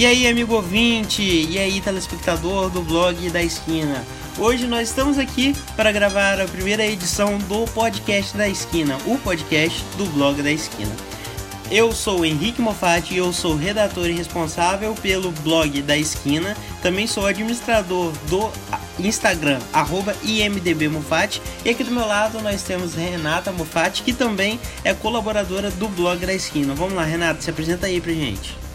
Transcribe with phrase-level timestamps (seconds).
[0.00, 4.02] E aí, amigo ouvinte, e aí, telespectador do blog da esquina.
[4.38, 9.84] Hoje nós estamos aqui para gravar a primeira edição do podcast da esquina, o podcast
[9.98, 10.90] do blog da esquina.
[11.70, 16.56] Eu sou Henrique Mofatti e eu sou redator e responsável pelo blog da esquina.
[16.80, 18.50] Também sou administrador do
[18.98, 21.42] Instagram, arroba imdbmofatti.
[21.62, 26.24] E aqui do meu lado nós temos Renata Mofatti, que também é colaboradora do blog
[26.24, 26.74] da esquina.
[26.74, 28.69] Vamos lá, Renata, se apresenta aí pra gente.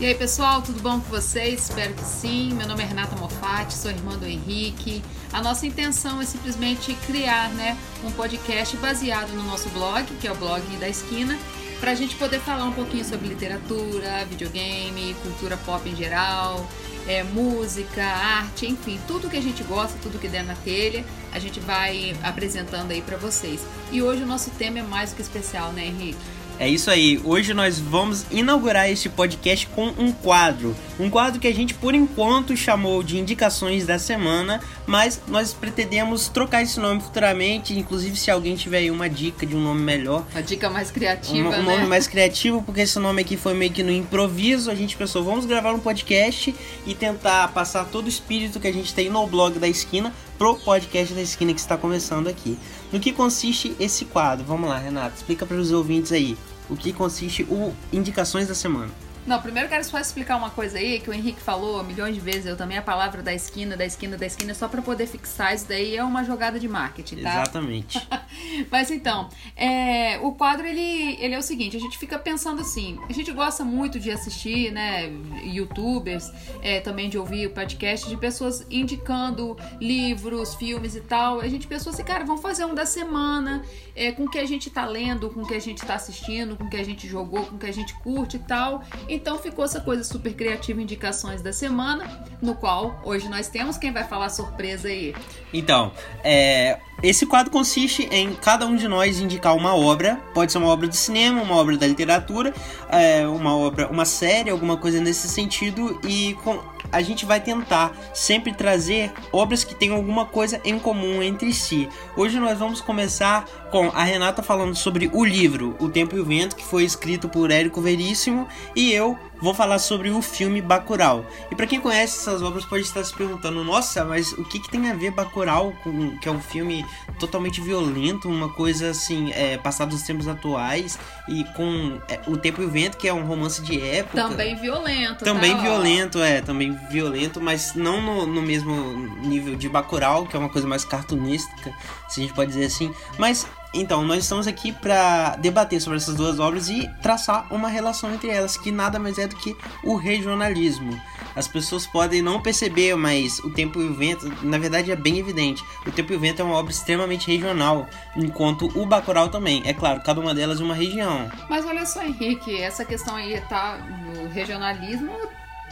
[0.00, 1.64] E aí pessoal, tudo bom com vocês?
[1.64, 2.54] Espero que sim.
[2.54, 5.02] Meu nome é Renata Mofatti, sou irmã do Henrique.
[5.30, 10.32] A nossa intenção é simplesmente criar né, um podcast baseado no nosso blog, que é
[10.32, 11.38] o blog da esquina,
[11.80, 16.66] para a gente poder falar um pouquinho sobre literatura, videogame, cultura pop em geral,
[17.06, 21.38] é, música, arte, enfim, tudo que a gente gosta, tudo que der na telha, a
[21.38, 23.60] gente vai apresentando aí para vocês.
[23.92, 26.39] E hoje o nosso tema é mais do que especial, né, Henrique?
[26.60, 27.18] É isso aí.
[27.24, 30.76] Hoje nós vamos inaugurar este podcast com um quadro.
[30.98, 36.28] Um quadro que a gente por enquanto chamou de indicações da semana, mas nós pretendemos
[36.28, 37.78] trocar esse nome futuramente.
[37.78, 40.26] Inclusive, se alguém tiver aí uma dica de um nome melhor.
[40.32, 41.48] Uma dica mais criativa.
[41.48, 41.76] Um, um né?
[41.76, 44.70] nome mais criativo, porque esse nome aqui foi meio que no improviso.
[44.70, 46.54] A gente pensou, vamos gravar um podcast
[46.86, 50.56] e tentar passar todo o espírito que a gente tem no blog da esquina pro
[50.56, 52.58] podcast da esquina que está começando aqui.
[52.92, 54.44] No que consiste esse quadro?
[54.44, 56.36] Vamos lá, Renato, explica para os ouvintes aí
[56.70, 58.90] o que consiste o Indicações da Semana.
[59.26, 62.46] Não, primeiro quero só explicar uma coisa aí que o Henrique falou milhões de vezes,
[62.46, 65.66] eu também a palavra da esquina, da esquina, da esquina, só para poder fixar isso
[65.68, 67.42] daí é uma jogada de marketing, tá?
[67.42, 68.08] Exatamente.
[68.70, 72.98] Mas então, é, o quadro ele, ele é o seguinte, a gente fica pensando assim,
[73.08, 75.10] a gente gosta muito de assistir, né,
[75.44, 76.30] youtubers,
[76.62, 81.40] é, também de ouvir o podcast de pessoas indicando livros, filmes e tal.
[81.40, 83.62] A gente pensou assim, cara, vamos fazer um da semana,
[83.94, 86.56] é, com o que a gente tá lendo, com o que a gente tá assistindo,
[86.56, 88.82] com o que a gente jogou, com o que a gente curte e tal.
[89.12, 93.92] Então ficou essa coisa super criativa, indicações da semana, no qual hoje nós temos quem
[93.92, 95.12] vai falar surpresa aí.
[95.52, 95.90] Então,
[96.22, 100.68] é, esse quadro consiste em cada um de nós indicar uma obra, pode ser uma
[100.68, 102.54] obra de cinema, uma obra da literatura,
[102.88, 106.62] é, uma obra, uma série, alguma coisa nesse sentido, e com,
[106.92, 111.88] a gente vai tentar sempre trazer obras que tenham alguma coisa em comum entre si.
[112.16, 116.24] Hoje nós vamos começar com a Renata falando sobre o livro O Tempo e o
[116.24, 121.24] Vento, que foi escrito por Érico Veríssimo, e eu vou falar sobre o filme Bacurau.
[121.50, 124.70] E para quem conhece essas obras pode estar se perguntando: "Nossa, mas o que, que
[124.70, 126.84] tem a ver Bacurau com que é um filme
[127.18, 132.62] totalmente violento, uma coisa assim, é, passado dos tempos atuais e com é, O Tempo
[132.62, 134.28] e o Vento, que é um romance de época.
[134.28, 135.62] Também violento, Também tá?
[135.62, 138.74] violento, é, também violento, mas não no, no mesmo
[139.22, 141.72] nível de Bacurau, que é uma coisa mais cartunística,
[142.08, 146.16] se a gente pode dizer assim, mas então, nós estamos aqui para debater sobre essas
[146.16, 149.94] duas obras e traçar uma relação entre elas, que nada mais é do que o
[149.96, 151.00] regionalismo.
[151.36, 155.18] As pessoas podem não perceber, mas O Tempo e o Vento, na verdade, é bem
[155.18, 155.62] evidente.
[155.86, 157.86] O Tempo e o Vento é uma obra extremamente regional,
[158.16, 159.62] enquanto o Bacurau também.
[159.64, 161.30] É claro, cada uma delas é uma região.
[161.48, 165.12] Mas olha só, Henrique, essa questão aí tá no regionalismo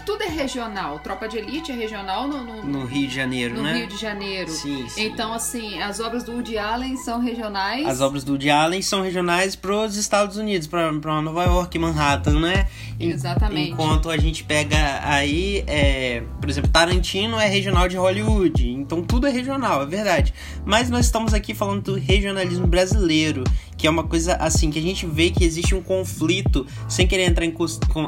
[0.08, 0.98] tudo é regional.
[1.00, 3.74] Tropa de Elite é regional no, no, no Rio de Janeiro, no né?
[3.74, 4.50] Rio de Janeiro.
[4.50, 5.04] Sim, sim.
[5.04, 7.86] Então, assim, as obras do Woody Allen são regionais.
[7.86, 12.40] As obras do Woody Allen são regionais para os Estados Unidos, para Nova York, Manhattan,
[12.40, 12.66] né?
[12.98, 13.72] Exatamente.
[13.72, 18.66] Enquanto a gente pega aí, é, por exemplo, Tarantino é regional de Hollywood.
[18.66, 20.32] Então tudo é regional, é verdade.
[20.64, 23.44] Mas nós estamos aqui falando do regionalismo brasileiro,
[23.76, 27.24] que é uma coisa assim que a gente vê que existe um conflito, sem querer
[27.24, 27.54] entrar em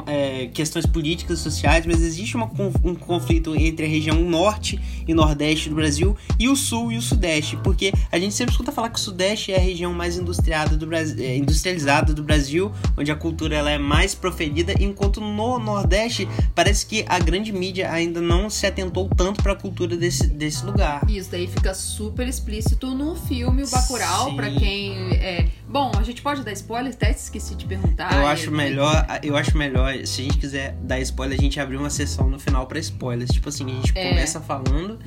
[0.05, 2.49] é, questões políticas e sociais, mas existe uma,
[2.83, 7.01] um conflito entre a região norte e nordeste do Brasil e o sul e o
[7.01, 10.77] sudeste, porque a gente sempre escuta falar que o sudeste é a região mais industriada
[10.77, 15.59] do Brasil, é, industrializada do Brasil, onde a cultura ela é mais proferida, enquanto no
[15.59, 20.27] nordeste parece que a grande mídia ainda não se atentou tanto para a cultura desse,
[20.27, 21.01] desse lugar.
[21.09, 26.21] Isso daí fica super explícito no filme O Bacurau, para quem é Bom, a gente
[26.21, 28.13] pode dar spoiler, até esqueci de perguntar.
[28.13, 31.77] Eu acho melhor, eu acho melhor, se a gente quiser dar spoiler, a gente abrir
[31.81, 33.31] uma sessão no final para spoilers.
[33.31, 34.09] Tipo assim, a gente é.
[34.09, 34.99] começa falando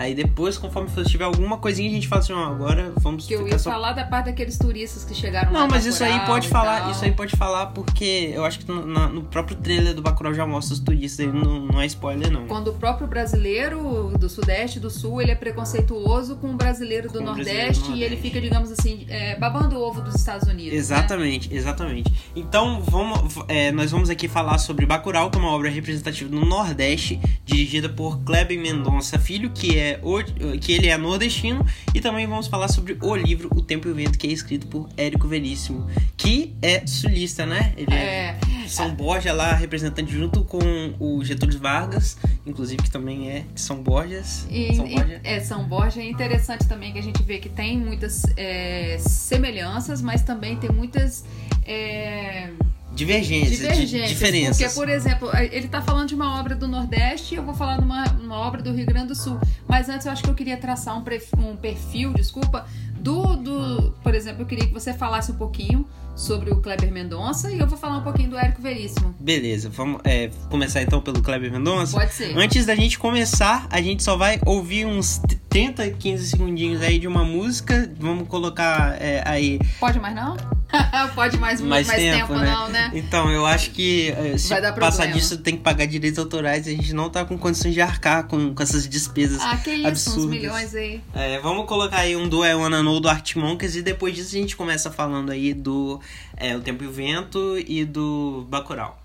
[0.00, 3.34] Aí depois, conforme for, tiver alguma coisinha, a gente fala assim, ó, agora vamos Que
[3.34, 3.70] eu ia só...
[3.70, 7.12] falar da parte daqueles turistas que chegaram Não, mas isso aí pode falar, isso aí
[7.12, 10.80] pode falar porque eu acho que no, no próprio trailer do Bacurau já mostra os
[10.80, 12.46] turistas, aí não, não é spoiler não.
[12.46, 17.18] Quando o próprio brasileiro do sudeste do sul, ele é preconceituoso com o brasileiro do,
[17.18, 20.14] com nordeste, brasileiro do nordeste e ele fica, digamos assim, é, babando o ovo dos
[20.14, 20.72] Estados Unidos.
[20.72, 20.78] Né?
[20.78, 21.56] Exatamente, né?
[21.56, 22.10] exatamente.
[22.34, 26.46] Então, vamos, é, nós vamos aqui falar sobre Bacurau, que é uma obra representativa no
[26.46, 30.22] Nordeste, dirigida por Kleber Mendonça Filho, que é o,
[30.58, 31.64] que ele é nordestino,
[31.94, 34.66] e também vamos falar sobre o livro O Tempo e o Vento, que é escrito
[34.66, 37.72] por Érico Veríssimo, que é sulista, né?
[37.76, 38.36] Ele é...
[38.64, 38.68] é...
[38.68, 40.58] São Borja lá, representante junto com
[41.00, 42.16] o Getúlio Vargas,
[42.46, 44.46] inclusive que também é de São Borjas.
[44.48, 45.20] E, São e- Borja.
[45.24, 50.00] é, São Borja é interessante também que a gente vê que tem muitas é, semelhanças,
[50.00, 51.24] mas também tem muitas
[51.66, 52.50] é,
[52.94, 54.08] Divergências, di- divergências.
[54.10, 54.56] diferenças.
[54.58, 57.78] Porque, por exemplo, ele tá falando de uma obra do Nordeste e eu vou falar
[57.78, 59.38] de uma, uma obra do Rio Grande do Sul.
[59.68, 62.66] Mas antes eu acho que eu queria traçar um, pref- um perfil, desculpa,
[62.98, 63.92] do, do.
[64.02, 67.66] Por exemplo, eu queria que você falasse um pouquinho sobre o Kleber Mendonça e eu
[67.66, 69.14] vou falar um pouquinho do Érico Veríssimo.
[69.18, 71.96] Beleza, vamos é, começar então pelo Kleber Mendonça.
[71.96, 72.36] Pode ser.
[72.36, 77.06] Antes da gente começar, a gente só vai ouvir uns 30, 15 segundinhos aí de
[77.08, 77.90] uma música.
[77.98, 80.36] Vamos colocar é, aí Pode mais não?
[81.14, 82.50] Pode mais, mais, mais tempo, tempo, né?
[82.50, 82.90] não, né?
[82.94, 86.66] Então, eu acho que é, se Vai dar passar disso tem que pagar direitos autorais
[86.66, 89.40] e a gente não tá com condições de arcar com, com essas despesas.
[89.42, 90.24] Ah, que isso, absurdas.
[90.24, 91.00] uns milhões aí.
[91.14, 94.36] É, vamos colocar aí um do I Wanna Know do Art Monkeys e depois disso
[94.36, 96.00] a gente começa falando aí do
[96.36, 98.98] é, O Tempo e o Vento e do Bacurau.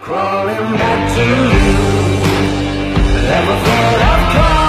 [0.00, 1.98] Crawling back to you.
[3.28, 4.67] Never thought I'd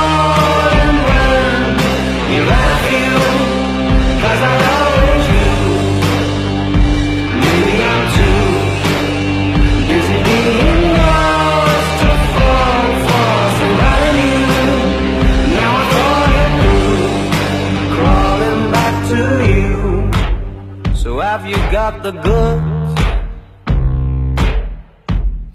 [22.12, 23.02] the goods?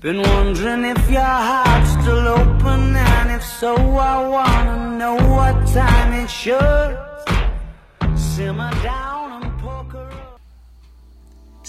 [0.00, 6.12] Been wondering if your heart's still open, and if so, I wanna know what time
[6.22, 6.73] it should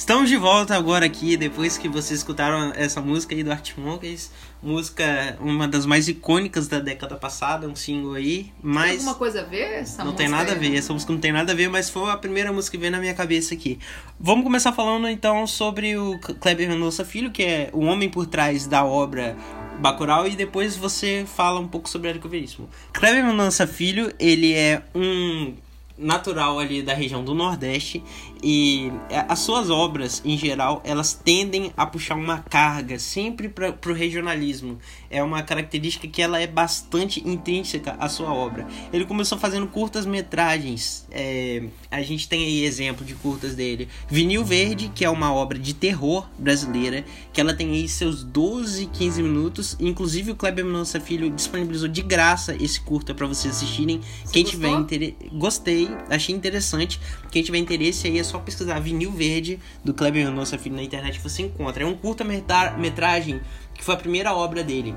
[0.06, 4.31] Estamos de volta agora aqui, depois que vocês escutaram essa música aí do Art Monkeys.
[4.62, 8.44] Música, uma das mais icônicas da década passada, um single aí.
[8.44, 9.80] Tem Mas alguma coisa a ver?
[9.80, 10.60] Essa não tem nada a aí?
[10.60, 12.92] ver, essa música não tem nada a ver, mas foi a primeira música que veio
[12.92, 13.80] na minha cabeça aqui.
[14.19, 18.68] Vamos começar falando então sobre o Kleber Mendonça Filho, que é o homem por trás
[18.68, 19.36] da obra
[19.80, 22.69] Bacurau, e depois você fala um pouco sobre Érico Veríssimo.
[22.94, 25.56] Kleber Mendonça Filho, ele é um
[25.98, 28.04] natural ali da região do Nordeste
[28.47, 28.92] e
[29.27, 34.77] as suas obras em geral elas tendem a puxar uma carga sempre para o regionalismo.
[35.09, 38.68] É uma característica que ela é bastante intrínseca à sua obra.
[38.94, 43.88] Ele começou fazendo curtas metragens é, a gente tem aí exemplo de curtas dele.
[44.07, 47.03] Vinil Verde que é uma obra de terror brasileira
[47.33, 49.75] que ela tem aí seus 12 15 minutos.
[49.80, 54.01] Inclusive o Kleber Mendonça Filho disponibilizou de graça esse curta para vocês assistirem.
[54.31, 54.83] Quem tiver gostou?
[54.83, 57.00] interesse gostei, achei interessante.
[57.31, 61.20] Quem tiver interesse aí é só pesquisar Vinil Verde do Kleber Mendonça Filho na internet
[61.20, 61.84] você encontra.
[61.84, 63.42] É um curta-metragem
[63.74, 64.96] que foi a primeira obra dele.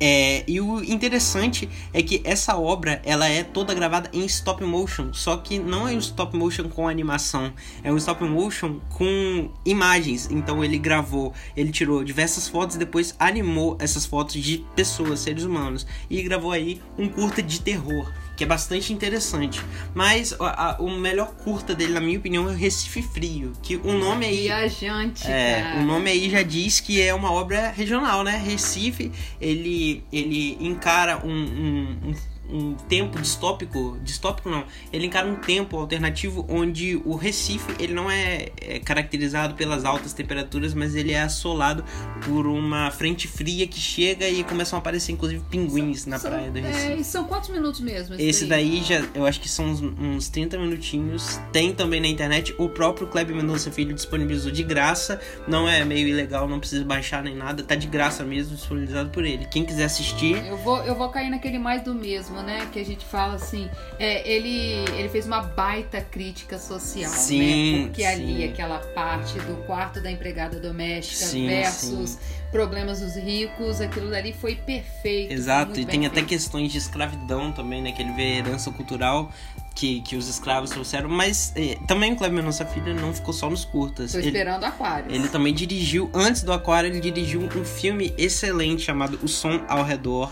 [0.00, 5.12] É, e o interessante é que essa obra ela é toda gravada em stop motion,
[5.12, 7.52] só que não é um stop motion com animação,
[7.82, 10.28] é um stop motion com imagens.
[10.30, 15.44] Então ele gravou, ele tirou diversas fotos e depois animou essas fotos de pessoas, seres
[15.44, 18.12] humanos, e gravou aí um curta de terror.
[18.36, 19.62] Que é bastante interessante.
[19.94, 23.52] Mas a- a- o melhor curta dele, na minha opinião, é o Recife Frio.
[23.62, 24.42] Que o nome aí.
[24.42, 25.80] Viajante, É, cara.
[25.80, 28.36] o nome aí já diz que é uma obra regional, né?
[28.36, 32.14] Recife, ele, ele encara um, um, um,
[32.50, 38.10] um tempo distópico, distópico não, ele encara um tempo alternativo onde o Recife, ele não
[38.10, 41.84] é, é caracterizado pelas altas temperaturas, mas ele é assolado
[42.24, 46.50] por uma frente fria que chega e começam a aparecer inclusive pinguins na São- praia
[46.50, 47.00] do é, Recife.
[47.00, 48.14] e são quantos minutos mesmo?
[48.18, 51.40] Esse daí já, eu acho que são uns, uns 30 minutinhos.
[51.52, 52.54] Tem também na internet.
[52.58, 55.20] O próprio Kleber Mendonça Filho disponibilizou de graça.
[55.48, 57.62] Não é meio ilegal, não precisa baixar nem nada.
[57.62, 59.46] Tá de graça mesmo, disponibilizado por ele.
[59.46, 62.68] Quem quiser assistir, Eu vou, eu vou cair naquele mais do mesmo, né?
[62.72, 63.68] Que a gente fala assim.
[63.98, 67.82] É, ele, ele fez uma baita crítica social, Sim, né?
[67.86, 68.44] Porque ali, sim.
[68.44, 72.18] aquela parte do quarto da empregada doméstica Sim, versus sim.
[72.50, 75.28] problemas dos ricos, aquilo dali foi perfeito.
[75.28, 76.28] foi Exato, muito e tem até feito.
[76.28, 77.92] questões de escravidão também, né?
[77.92, 79.30] Que ele vê herança cultural
[79.74, 81.08] que, que os escravos trouxeram.
[81.08, 84.12] Mas eh, também o Kleber Mendonça Filho não ficou só nos curtas.
[84.12, 85.12] Tô Ele- esperando Aquários.
[85.12, 89.82] Ele também dirigiu, antes do Aquário, ele dirigiu um filme excelente chamado O Som ao
[89.82, 90.30] Redor,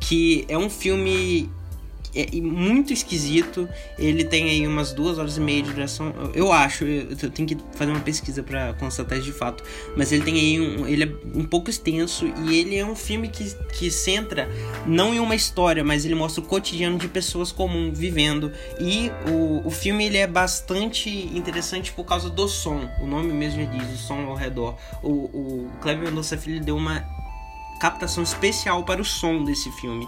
[0.00, 1.50] que é um filme
[2.16, 3.68] é, muito esquisito.
[3.98, 6.14] Ele tem aí umas duas horas e meia de duração.
[6.34, 9.62] Eu- acho, eu, tenho que fazer uma pesquisa pra constatar isso de fato.
[9.94, 10.86] Mas ele tem aí um.
[10.86, 14.48] Ele é um pouco extenso e ele é um filme que, que centra
[14.86, 18.50] não em uma história, mas ele mostra o cotidiano de pessoas comuns vivendo.
[18.80, 22.88] E o, o filme ele é bastante interessante por causa do som.
[23.02, 24.76] O nome mesmo diz, o som ao redor.
[25.02, 27.04] O, o Kleber Mendonça Filho deu uma
[27.78, 30.06] captação especial para o som desse filme.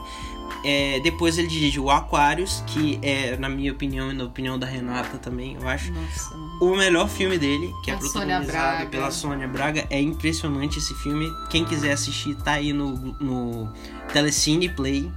[0.65, 4.67] É, depois ele dirige o Aquarius, que é, na minha opinião e na opinião da
[4.67, 8.47] Renata também, eu acho, Nossa, o melhor filme dele, que é A Sônia protagonizado
[8.77, 8.91] Braga.
[8.91, 9.87] pela Sônia Braga.
[9.89, 11.31] É impressionante esse filme.
[11.49, 13.73] Quem quiser assistir, tá aí no, no
[14.13, 15.11] Telecine Play.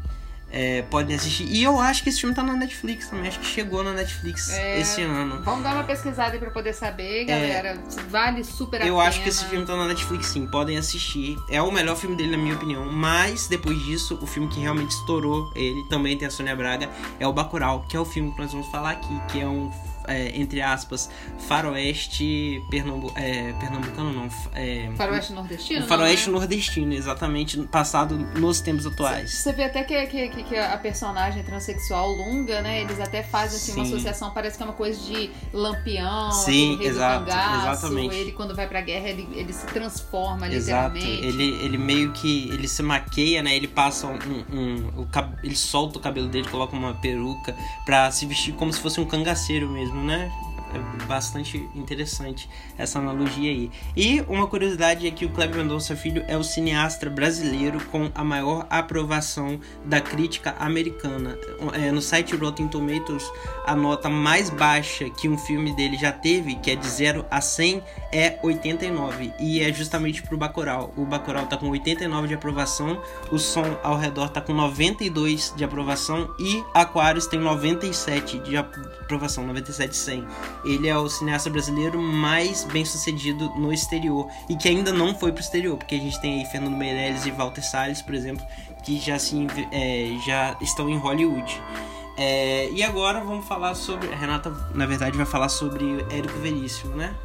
[0.53, 1.45] É, podem assistir.
[1.49, 3.27] E eu acho que esse filme tá na Netflix também.
[3.29, 5.41] Acho que chegou na Netflix É, esse ano.
[5.43, 7.81] Vamos dar uma pesquisada aí pra poder saber, galera.
[8.09, 8.89] Vale super a É.
[8.89, 9.07] Eu pena.
[9.07, 10.45] acho que esse filme tá na Netflix, sim.
[10.47, 11.37] Podem assistir.
[11.49, 12.85] É o melhor filme dele, na minha opinião.
[12.91, 16.89] Mas, depois disso, o filme que realmente estourou ele, também tem a Sônia Braga,
[17.19, 19.71] é o Bacurau, que é o filme que nós vamos falar aqui, que é um,
[20.13, 21.09] é, entre aspas,
[21.47, 24.29] faroeste pernambu é, pernambucano, não.
[24.53, 25.83] É, Faroeste nordestino?
[25.85, 26.39] um faroeste não, né?
[26.39, 29.31] nordestino, exatamente, passado nos tempos atuais.
[29.33, 32.81] Você vê até que, que, que- a personagem transexual Lunga, né?
[32.81, 36.77] Eles até fazem assim, uma associação, parece que é uma coisa de lampião, Sim, rei
[36.77, 37.67] do exato, cangaço.
[37.85, 38.15] exatamente.
[38.15, 41.25] Ele, quando vai pra guerra, ele, ele se transforma, Exato, literalmente.
[41.25, 43.55] ele, ele meio que ele se maqueia, né?
[43.55, 44.19] Ele passa um,
[44.51, 48.79] um- cab- ele solta o cabelo dele, coloca uma peruca pra se vestir como se
[48.79, 50.31] fosse um cangaceiro mesmo, né?
[50.73, 53.71] É bastante interessante essa analogia aí.
[53.95, 58.23] E uma curiosidade é que o Kleber Mendonça Filho é o cineasta brasileiro com a
[58.23, 61.37] maior aprovação da crítica americana.
[61.73, 63.29] É, no site Rotten Tomatoes,
[63.65, 67.41] a nota mais baixa que um filme dele já teve, que é de 0 a
[67.41, 69.33] 100, é 89.
[69.39, 70.93] E é justamente pro Bacurau.
[70.95, 73.01] O Bacurau tá com 89 de aprovação,
[73.31, 79.45] o som ao redor tá com 92 de aprovação e Aquarius tem 97 de aprovação,
[79.45, 80.27] 97 100.
[80.63, 85.31] Ele é o cineasta brasileiro mais bem sucedido no exterior e que ainda não foi
[85.31, 88.45] pro exterior, porque a gente tem aí Fernando Meirelles e Walter Salles, por exemplo,
[88.83, 91.61] que já, se, é, já estão em Hollywood.
[92.17, 94.11] É, e agora vamos falar sobre.
[94.11, 97.15] A Renata, na verdade, vai falar sobre Érico Veríssimo, né?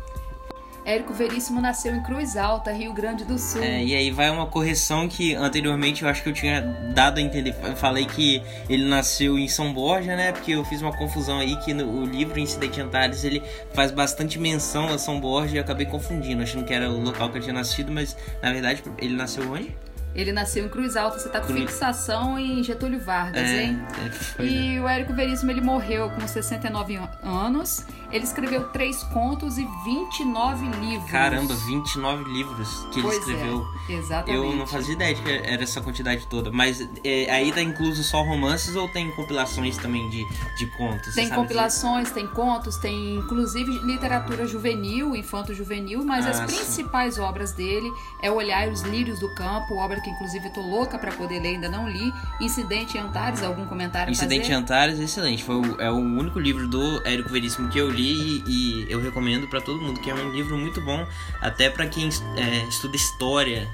[0.87, 3.61] Érico Veríssimo nasceu em Cruz Alta, Rio Grande do Sul.
[3.61, 6.61] É, e aí vai uma correção que anteriormente eu acho que eu tinha
[6.95, 7.57] dado a entender.
[7.61, 10.31] Eu falei que ele nasceu em São Borja, né?
[10.31, 13.43] Porque eu fiz uma confusão aí que no, o livro Incidente Antares ele
[13.75, 17.31] faz bastante menção a São Borja e eu acabei confundindo, achando que era o local
[17.31, 19.75] que eu tinha nascido, mas na verdade ele nasceu onde?
[20.17, 23.81] Ele nasceu em Cruz Alta, você tá com Cruz- fixação em Getúlio Vargas, hein?
[24.05, 24.53] é, pois é.
[24.53, 27.85] E o Érico Veríssimo ele morreu com 69 an- anos.
[28.11, 31.11] Ele escreveu três contos e 29 livros.
[31.11, 33.67] Caramba, 29 livros que ele Pois escreveu.
[33.89, 34.37] É, exatamente.
[34.45, 36.51] Eu não fazia ideia de que era essa quantidade toda.
[36.53, 40.25] Mas é, aí tá incluso só romances ou tem compilações também de,
[40.57, 41.15] de contos?
[41.15, 46.47] Tem compilações, tem contos, tem inclusive literatura juvenil, infanto-juvenil, mas Ah, as sim.
[46.47, 47.91] principais obras dele
[48.23, 51.55] é Olhar os Lírios do Campo, obra que inclusive eu tô louca pra poder ler,
[51.55, 52.13] ainda não li.
[52.41, 54.55] Incidente em Antares, algum comentário Incidente em?
[54.55, 55.43] Antares, excelente.
[55.43, 59.01] Foi o, é o único livro do Érico Veríssimo que eu li e, e eu
[59.01, 61.07] recomendo pra todo mundo, que é um livro muito bom,
[61.41, 63.69] até pra quem é, estuda história,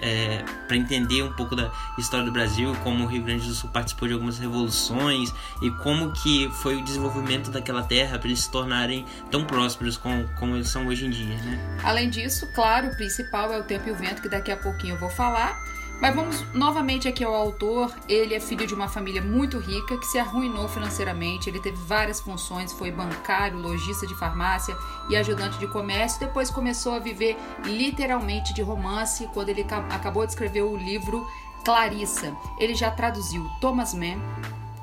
[0.00, 3.70] é, para entender um pouco da história do Brasil, como o Rio Grande do Sul
[3.70, 8.50] participou de algumas revoluções e como que foi o desenvolvimento daquela terra para eles se
[8.50, 11.78] tornarem tão prósperos como, como eles são hoje em dia, né?
[11.82, 14.94] Além disso, claro, o principal é o Tempo e o Vento, que daqui a pouquinho
[14.94, 15.58] eu vou falar.
[16.00, 17.90] Mas vamos novamente aqui ao autor.
[18.08, 21.48] Ele é filho de uma família muito rica que se arruinou financeiramente.
[21.48, 24.76] Ele teve várias funções, foi bancário, lojista de farmácia
[25.08, 26.20] e ajudante de comércio.
[26.20, 31.26] Depois começou a viver literalmente de romance quando ele ca- acabou de escrever o livro
[31.64, 32.36] Clarissa.
[32.58, 34.20] Ele já traduziu Thomas Mann,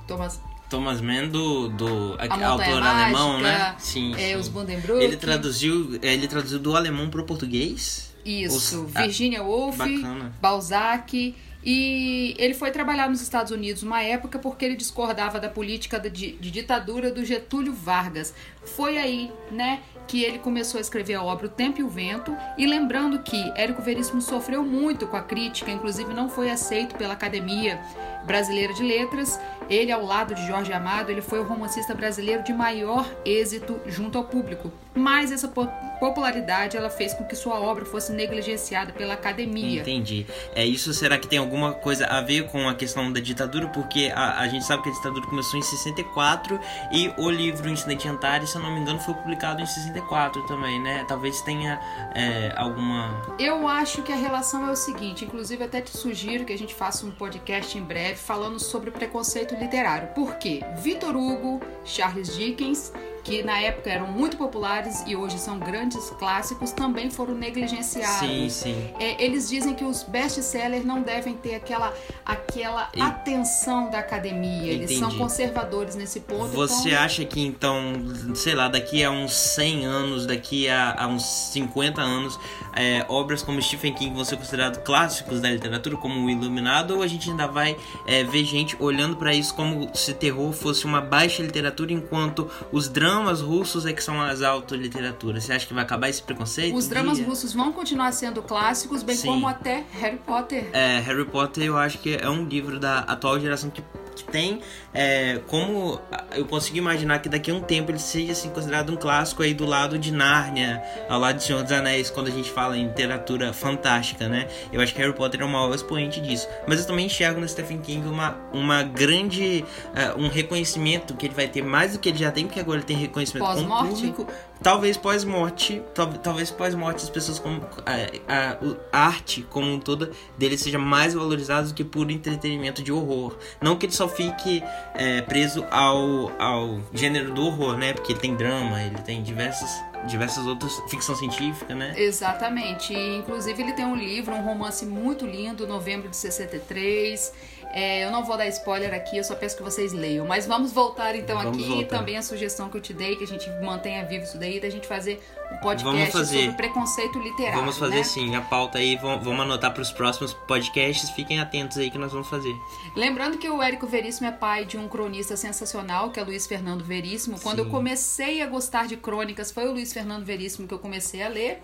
[0.08, 3.76] Thomas, Thomas Mann do, do A autor Mágica, alemão, né?
[3.78, 4.36] Sim, é, sim.
[4.36, 5.04] os Buddenbrook.
[5.04, 8.11] Ele traduziu, ele traduziu do alemão pro português.
[8.26, 10.34] Isso, Os- ah, Virginia Woolf, bacana.
[10.42, 11.36] Balzac.
[11.64, 16.32] E ele foi trabalhar nos Estados Unidos uma época porque ele discordava da política de,
[16.32, 18.34] de ditadura do Getúlio Vargas.
[18.64, 22.36] Foi aí, né, que ele começou a escrever a obra O Tempo e o Vento.
[22.58, 27.14] E lembrando que Érico Veríssimo sofreu muito com a crítica, inclusive não foi aceito pela
[27.14, 27.80] Academia
[28.26, 29.40] Brasileira de Letras.
[29.70, 34.18] Ele, ao lado de Jorge Amado, ele foi o romancista brasileiro de maior êxito junto
[34.18, 34.72] ao público.
[34.94, 35.68] Mas essa po-
[36.00, 39.82] popularidade ela fez com que sua obra fosse negligenciada pela academia.
[39.82, 40.26] Entendi.
[40.54, 43.68] É isso, será que tem alguma coisa a ver com a questão da ditadura?
[43.68, 46.60] Porque a, a gente sabe que a ditadura começou em 64
[46.92, 50.82] e o livro Incidente Antares, se eu não me engano, foi publicado em 64 também,
[50.82, 51.06] né?
[51.08, 51.80] Talvez tenha
[52.14, 53.22] é, alguma.
[53.40, 56.74] Eu acho que a relação é o seguinte, inclusive até te sugiro que a gente
[56.74, 60.10] faça um podcast em breve falando sobre preconceito literário.
[60.10, 60.62] Por quê?
[60.78, 62.92] Victor Hugo, Charles Dickens
[63.24, 68.20] que na época eram muito populares e hoje são grandes clássicos, também foram negligenciados.
[68.20, 68.94] Sim, sim.
[69.00, 71.94] É, eles dizem que os best-sellers não devem ter aquela,
[72.26, 74.72] aquela E- atenção da academia.
[74.72, 75.18] Eles são Entendi.
[75.22, 76.48] conservadores nesse ponto.
[76.48, 77.94] Você então, acha que então,
[78.34, 82.40] sei lá, daqui a uns 100 anos, daqui a, a uns 50 anos,
[82.76, 87.04] é, obras como Stephen King vão ser consideradas clássicos da literatura, como O Iluminado, ou
[87.04, 91.02] a gente ainda vai é, ver gente olhando pra isso como se terror fosse uma
[91.02, 93.11] baixa literatura, enquanto os dramas
[93.42, 95.44] russos é que são as altas literaturas?
[95.44, 96.76] Você acha que vai acabar esse preconceito?
[96.76, 97.28] Os dramas Bia?
[97.28, 99.28] russos vão continuar sendo clássicos, bem Sim.
[99.28, 100.70] como até Harry Potter.
[100.74, 103.84] É, Harry Potter eu acho que é um livro da atual geração que,
[104.16, 104.62] que tem
[104.94, 106.00] é, como
[106.36, 109.54] eu consigo imaginar que daqui a um tempo ele seja assim, considerado um clássico aí
[109.54, 112.88] do lado de Nárnia, ao lado de Senhor dos Anéis, quando a gente fala em
[112.88, 114.48] literatura fantástica, né?
[114.72, 116.48] Eu acho que Harry Potter é o maior expoente disso.
[116.68, 119.64] Mas eu também enxergo no Stephen King uma, uma grande.
[119.96, 122.80] é, um reconhecimento que ele vai ter mais do que ele já tem, porque agora
[122.80, 124.28] ele tem reconhecimento com o público.
[124.64, 127.94] Talvez pós-morte, tal- talvez pós-morte as pessoas como a,
[128.32, 128.58] a-
[128.92, 133.36] a arte como um todo dele seja mais valorizada do que por entretenimento de horror.
[133.60, 134.64] Não que ele só fique
[134.94, 137.94] é, preso ao, ao gênero do horror, né?
[137.94, 139.70] Porque ele tem drama, ele tem diversas
[140.08, 141.94] diversas outras ficção científica, né?
[141.96, 142.92] Exatamente.
[142.92, 147.32] E, inclusive, ele tem um livro, um romance muito lindo, novembro de 63.
[147.74, 150.26] É, eu não vou dar spoiler aqui, eu só peço que vocês leiam.
[150.26, 151.68] Mas vamos voltar então Vamos aqui.
[151.68, 151.98] voltar.
[151.98, 154.70] Também a sugestão que eu te dei, que a gente mantenha vivo isso daí, da
[154.70, 157.60] gente fazer um podcast sobre preconceito literário.
[157.60, 158.04] Vamos fazer né?
[158.04, 162.12] sim, a pauta aí, vamos, anotar para os próximos podcasts, fiquem atentos aí que nós
[162.12, 162.54] vamos fazer.
[162.96, 166.84] Lembrando que o Érico Veríssimo é pai de um cronista sensacional, que é Luiz Fernando
[166.84, 167.40] Veríssimo.
[167.40, 167.72] Quando eu Sim.
[167.72, 171.62] comecei a gostar de crônicas, foi o Luiz Fernando Veríssimo que eu comecei a ler.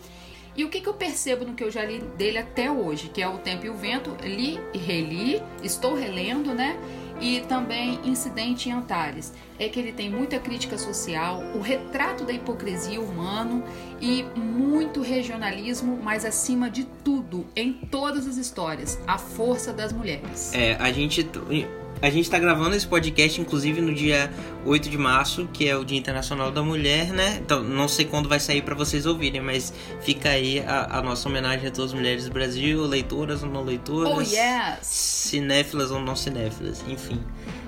[0.58, 3.22] E o que, que eu percebo no que eu já li dele até hoje, que
[3.22, 6.76] é O Tempo e o Vento, li e reli, estou relendo, né?
[7.22, 9.34] E também Incidente em Antares.
[9.60, 13.64] É que ele tem muita crítica social, o retrato da hipocrisia humano
[14.02, 20.54] e muito regionalismo, mas acima de tudo, em todas as histórias, a força das mulheres.
[20.56, 21.28] É, a gente.
[22.02, 24.32] A gente tá gravando esse podcast, inclusive, no dia
[24.66, 27.40] 8 de março, que é o Dia Internacional da Mulher, né?
[27.44, 31.28] Então, não sei quando vai sair pra vocês ouvirem, mas fica aí a, a nossa
[31.28, 34.80] homenagem a todas as mulheres do Brasil, leitoras ou não leitoras, Oh, yes!
[34.84, 37.20] cinéfilas ou não cinéfilas, enfim.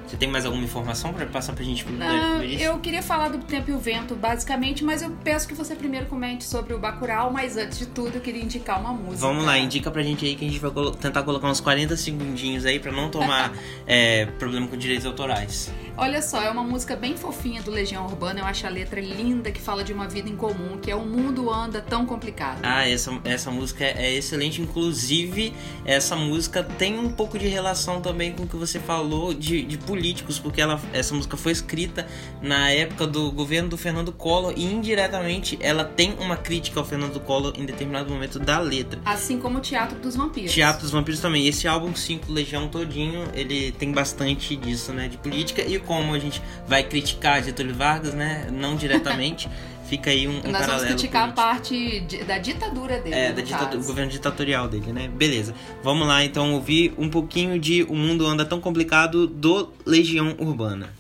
[0.08, 1.86] Você tem mais alguma informação pra passar pra gente?
[1.92, 5.76] Não, eu queria falar do Tempo e o Vento, basicamente, mas eu peço que você
[5.76, 9.18] primeiro comente sobre o Bacurau, mas antes de tudo eu queria indicar uma música.
[9.28, 11.96] Vamos lá, indica pra gente aí que a gente vai colo- tentar colocar uns 40
[11.96, 13.54] segundinhos aí pra não tomar
[13.86, 15.72] é, problema com direitos autorais.
[15.96, 19.52] Olha só, é uma música bem fofinha do Legião Urbana, eu acho a letra linda,
[19.52, 22.60] que fala de uma vida em comum, que é o mundo anda tão complicado.
[22.64, 24.62] Ah, essa, essa música é excelente.
[24.62, 25.54] Inclusive,
[25.86, 29.78] essa música tem um pouco de relação também com o que você falou de, de
[29.78, 32.08] políticos, porque ela, essa música foi escrita
[32.42, 37.20] na época do governo do Fernando Collor e indiretamente ela tem uma crítica ao Fernando
[37.20, 39.00] Collor em determinado momento da letra.
[39.06, 40.52] Assim como o Teatro dos Vampiros.
[40.52, 41.48] Teatro dos Vampiros também.
[41.48, 45.08] Esse álbum 5 Legião todinho, ele tem bastante disso, né?
[45.08, 45.62] De política.
[45.62, 48.50] E como a gente vai criticar Getúlio Vargas, né?
[48.52, 49.48] Não diretamente,
[49.90, 51.36] fica aí um, um Nós vamos criticar a político.
[51.50, 53.16] parte de- da ditadura dele.
[53.16, 55.08] É, da ditadura, o governo ditatorial dele, né?
[55.08, 55.54] Beleza.
[55.84, 60.94] Vamos lá então ouvir um pouquinho de O Mundo Anda Tão Complicado do Legião Urbana.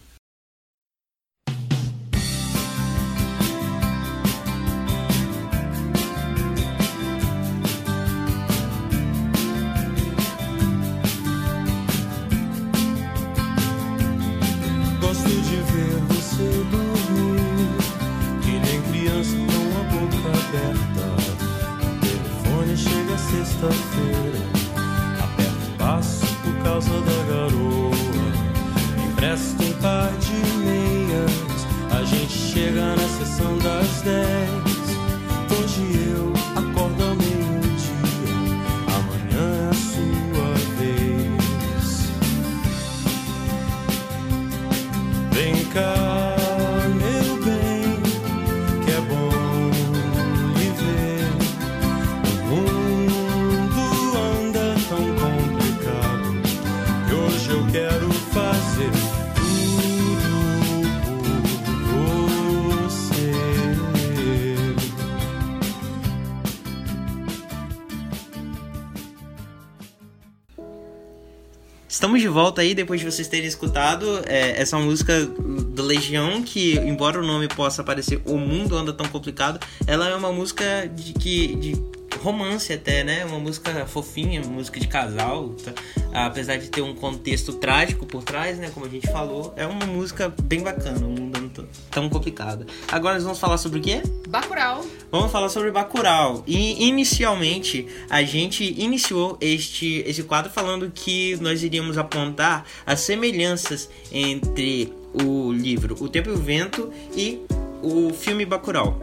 [72.30, 77.26] Volta aí depois de vocês terem escutado é, essa música do Legião, que embora o
[77.26, 81.90] nome possa parecer O Mundo Anda Tão Complicado, ela é uma música de que de
[82.20, 83.26] romance até, né?
[83.26, 85.74] Uma música fofinha, música de casal, tá?
[86.14, 88.70] apesar de ter um contexto trágico por trás, né?
[88.74, 92.66] Como a gente falou, é uma música bem bacana, um tão- complicado.
[92.88, 94.02] Agora nós vamos falar sobre o quê?
[94.28, 94.86] Bacurau.
[95.12, 96.44] Vamos falar sobre Bacurau.
[96.48, 103.90] E inicialmente a gente iniciou este esse quadro falando que nós iríamos apontar as semelhanças
[104.12, 107.40] entre o livro O Tempo e o Vento e
[107.82, 109.00] o filme Bacurau.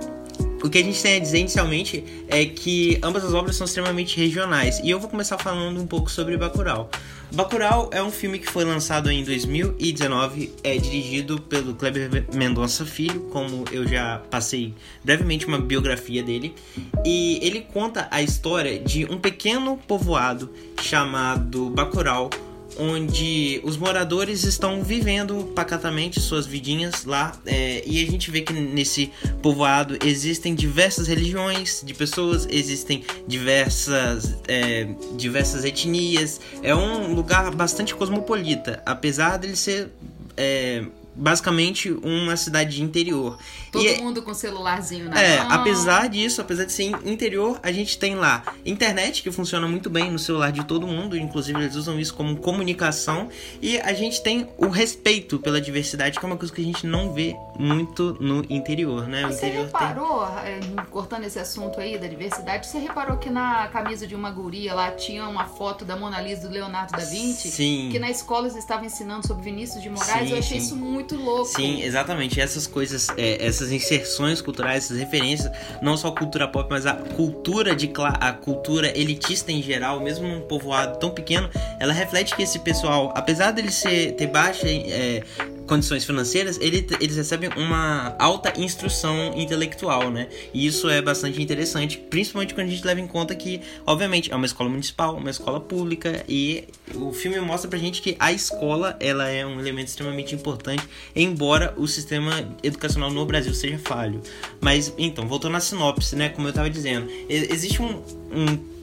[0.67, 4.17] O que a gente tem a dizer inicialmente é que ambas as obras são extremamente
[4.17, 4.81] regionais.
[4.83, 6.91] E eu vou começar falando um pouco sobre Bacurau.
[7.33, 13.21] Bacurau é um filme que foi lançado em 2019, é dirigido pelo Kleber Mendonça Filho,
[13.31, 14.75] como eu já passei
[15.05, 16.53] brevemente uma biografia dele,
[17.05, 20.51] e ele conta a história de um pequeno povoado
[20.81, 22.29] chamado Bacurau,
[22.79, 28.53] onde os moradores estão vivendo pacatamente suas vidinhas lá é, e a gente vê que
[28.53, 29.11] nesse
[29.43, 37.95] povoado existem diversas religiões de pessoas, existem diversas é, diversas etnias, é um lugar bastante
[37.95, 39.89] cosmopolita, apesar dele ser
[40.37, 40.85] é,
[41.17, 43.39] basicamente uma cidade de interior.
[43.77, 45.53] Todo E- mundo com celularzinho na é, mão.
[45.53, 50.11] apesar disso, apesar de ser interior, a gente tem lá internet que funciona muito bem
[50.11, 53.29] no celular de todo mundo, inclusive eles usam isso como comunicação,
[53.61, 56.87] e a gente tem o respeito pela diversidade, que é uma coisa que a gente
[56.87, 59.25] não vê muito no interior, né?
[59.27, 60.61] O Você interior tem reparou, é,
[60.91, 64.91] cortando esse assunto aí da diversidade, você reparou que na camisa de uma guria lá
[64.91, 67.51] tinha uma foto da Mona Lisa do Leonardo da Vinci?
[67.51, 67.89] Sim.
[67.91, 70.29] Que na escola eles estavam ensinando sobre Vinícius de Moraes.
[70.29, 70.67] Sim, eu achei sim.
[70.67, 71.47] isso muito louco.
[71.47, 72.41] Sim, exatamente.
[72.41, 75.51] Essas coisas, é, essas inserções culturais, essas referências,
[75.83, 80.27] não só a cultura pop, mas a cultura de a cultura elitista em geral, mesmo
[80.27, 81.49] num povoado tão pequeno,
[81.79, 85.23] ela reflete que esse pessoal, apesar dele ser ter baixa é,
[85.67, 90.29] condições financeiras, ele- eles recebem uma alta instrução intelectual, né?
[90.55, 94.37] E isso é bastante interessante, principalmente quando a gente leva em conta que, obviamente, é
[94.37, 98.97] uma escola municipal, uma escola pública e o filme mostra pra gente que a escola,
[99.01, 100.83] ela é um elemento extremamente importante,
[101.15, 104.23] embora o sistema educacional no Brasil seja falho.
[104.61, 108.03] Mas, então, voltando à sinopse, né, como eu tava dizendo, existe um,
[108.33, 108.77] um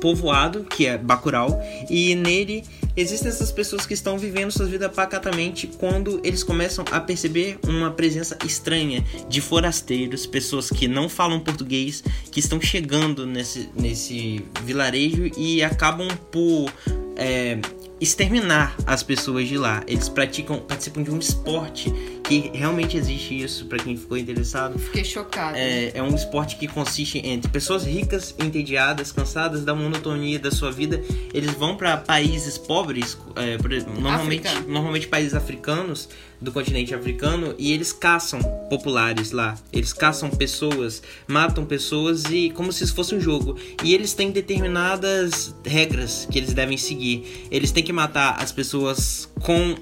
[0.00, 2.62] povoado, que é Bacurau, e nele
[2.96, 7.90] existem essas pessoas que estão vivendo suas vidas pacatamente quando eles começam a perceber uma
[7.90, 15.30] presença estranha de forasteiros, pessoas que não falam português, que estão chegando nesse, nesse vilarejo
[15.36, 16.72] e acabam por
[17.16, 17.58] é,
[18.00, 19.82] exterminar as pessoas de lá.
[19.86, 21.92] Eles praticam, participam de um esporte
[22.26, 24.78] que realmente existe isso para quem ficou interessado.
[24.78, 25.56] Fiquei chocada.
[25.58, 30.72] É, é um esporte que consiste entre pessoas ricas, entediadas, cansadas da monotonia da sua
[30.72, 31.02] vida.
[31.32, 33.56] Eles vão para países pobres, é,
[34.00, 36.08] normalmente, normalmente países africanos,
[36.40, 39.56] do continente africano, e eles caçam populares lá.
[39.72, 43.56] Eles caçam pessoas, matam pessoas e como se isso fosse um jogo.
[43.82, 47.46] E eles têm determinadas regras que eles devem seguir.
[47.50, 49.76] Eles têm que matar as pessoas com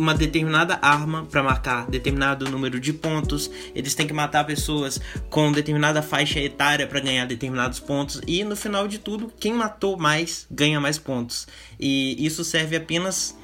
[0.00, 3.50] uma determinada arma para marcar determinado número de pontos.
[3.74, 8.20] Eles têm que matar pessoas com determinada faixa etária para ganhar determinados pontos.
[8.26, 11.46] E no final de tudo, quem matou mais ganha mais pontos.
[11.78, 13.38] E isso serve apenas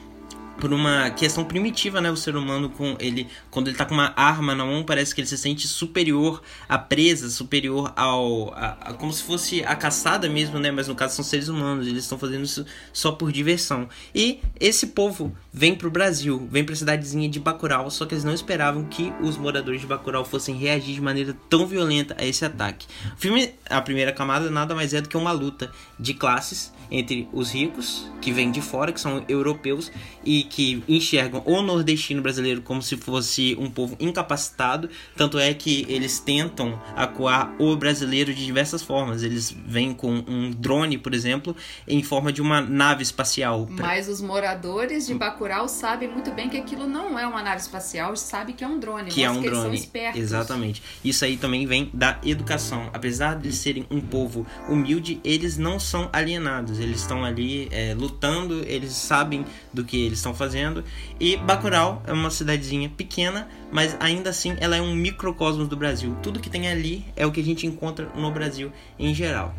[0.61, 2.11] por uma questão primitiva, né?
[2.11, 5.21] O ser humano com ele quando ele tá com uma arma na mão, parece que
[5.21, 10.29] ele se sente superior à presa, superior ao a, a- como se fosse a caçada
[10.29, 10.71] mesmo, né?
[10.71, 13.89] Mas no caso são seres humanos, eles estão fazendo isso só por diversão.
[14.15, 18.35] E esse povo vem pro Brasil, vem pra cidadezinha de Bacurau, só que eles não
[18.35, 22.87] esperavam que os moradores de Bacurau fossem reagir de maneira tão violenta a esse ataque.
[23.15, 27.29] O filme, a primeira camada nada mais é do que uma luta de classes entre
[27.33, 29.91] os ricos, que vêm de fora, que são europeus
[30.25, 34.89] e que enxergam o nordestino brasileiro como se fosse um povo incapacitado.
[35.17, 39.23] Tanto é que eles tentam acuar o brasileiro de diversas formas.
[39.23, 41.55] Eles vêm com um drone, por exemplo,
[41.87, 43.69] em forma de uma nave espacial.
[43.71, 48.17] Mas os moradores de Bacurau sabem muito bem que aquilo não é uma nave espacial,
[48.17, 49.11] sabem que é um drone.
[49.11, 49.79] que é um que eles são drone.
[49.79, 50.21] espertos.
[50.21, 50.83] Exatamente.
[51.05, 52.91] Isso aí também vem da educação.
[52.93, 56.76] Apesar de serem um povo humilde, eles não são alienados.
[56.79, 60.85] Eles estão ali é, lutando, eles sabem do que eles estão fazendo.
[61.19, 66.17] E Bacurau é uma cidadezinha pequena, mas ainda assim ela é um microcosmos do Brasil.
[66.23, 69.55] Tudo que tem ali é o que a gente encontra no Brasil em geral.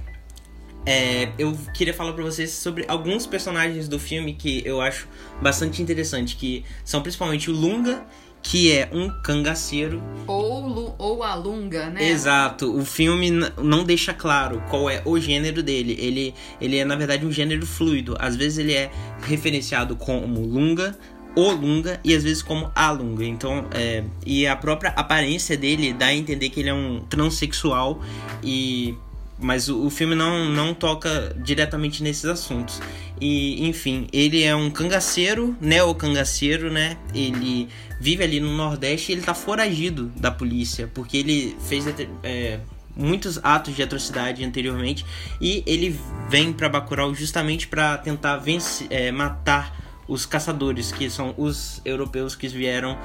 [0.89, 5.06] É, eu queria falar pra vocês sobre alguns personagens do filme que eu acho
[5.41, 8.06] bastante interessante, que são principalmente o Lunga,
[8.41, 10.02] que é um cangaceiro.
[10.26, 12.10] Ou, ou a lunga, né?
[12.10, 15.95] Exato, o filme não deixa claro qual é o gênero dele.
[16.00, 18.15] Ele, ele é, na verdade, um gênero fluido.
[18.19, 18.89] Às vezes ele é
[19.21, 20.97] referenciado como Lunga,
[21.36, 23.26] o Lunga, e às vezes como a Lunga.
[23.26, 28.02] Então, é, e a própria aparência dele dá a entender que ele é um transexual
[28.43, 28.95] e
[29.39, 32.82] mas o, o filme não, não toca diretamente nesses assuntos.
[33.19, 36.97] E, enfim, ele é um cangaceiro, neo-cangaceiro, né?
[37.13, 37.67] Ele
[38.00, 41.86] vive ali no Nordeste e ele tá foragido da polícia, porque ele fez
[42.23, 42.60] é,
[42.95, 45.06] muitos atos de atrocidade anteriormente
[45.39, 49.76] e ele vem para Bacurau justamente para tentar vencer, é, matar
[50.08, 52.97] os caçadores, que são os europeus que vieram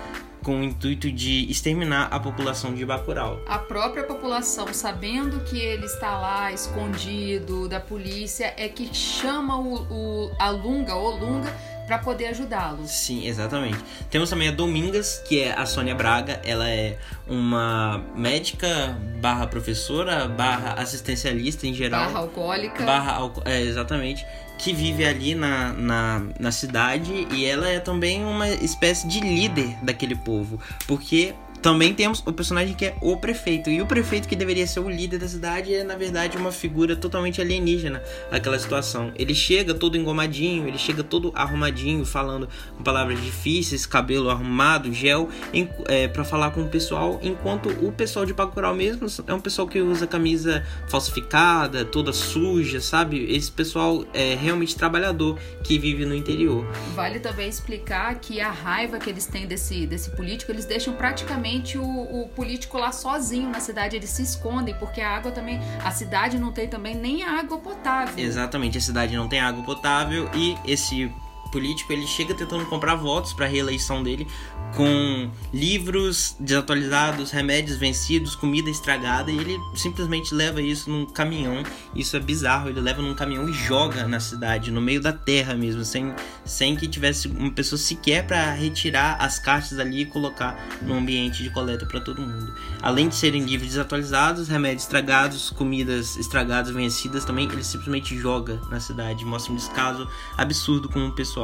[0.42, 3.40] com o intuito de exterminar a população de Bacurau.
[3.46, 9.74] A própria população, sabendo que ele está lá escondido da polícia, é que chama o,
[9.90, 11.52] o a Lunga ou Lunga
[11.86, 12.90] para poder ajudá-los.
[12.90, 13.78] Sim, exatamente.
[14.10, 16.40] Temos também a Domingas, que é a Sônia Braga.
[16.44, 22.06] Ela é uma médica barra professora, barra assistencialista em geral.
[22.06, 22.84] Barra alcoólica.
[22.84, 24.24] Barra alco- é, exatamente.
[24.62, 29.76] Que vive ali na, na, na cidade e ela é também uma espécie de líder
[29.82, 30.60] daquele povo.
[30.86, 33.70] Porque também temos o personagem que é o prefeito.
[33.70, 36.96] E o prefeito que deveria ser o líder da cidade é, na verdade, uma figura
[36.96, 39.12] totalmente alienígena naquela situação.
[39.14, 45.28] Ele chega todo engomadinho, ele chega todo arrumadinho, falando com palavras difíceis, cabelo arrumado, gel,
[45.54, 49.40] em, é, para falar com o pessoal, enquanto o pessoal de Bacurau mesmo é um
[49.40, 53.32] pessoal que usa camisa falsificada, toda suja, sabe?
[53.32, 56.66] Esse pessoal é realmente trabalhador que vive no interior.
[56.94, 61.51] Vale também explicar que a raiva que eles têm desse, desse político, eles deixam praticamente
[61.78, 63.96] o, o político lá sozinho na cidade.
[63.96, 65.60] Eles se escondem, porque a água também.
[65.84, 68.22] A cidade não tem também nem a água potável.
[68.22, 71.10] Exatamente, a cidade não tem água potável e esse
[71.52, 74.26] político ele chega tentando comprar votos para a reeleição dele
[74.74, 81.62] com livros desatualizados, remédios vencidos, comida estragada e ele simplesmente leva isso num caminhão.
[81.94, 85.54] Isso é bizarro, ele leva num caminhão e joga na cidade, no meio da terra
[85.54, 90.58] mesmo, sem, sem que tivesse uma pessoa sequer para retirar as caixas ali e colocar
[90.80, 92.54] no ambiente de coleta para todo mundo.
[92.80, 98.80] Além de serem livros desatualizados, remédios estragados, comidas estragadas, vencidas também, ele simplesmente joga na
[98.80, 101.41] cidade, mostra um descaso absurdo com o pessoal.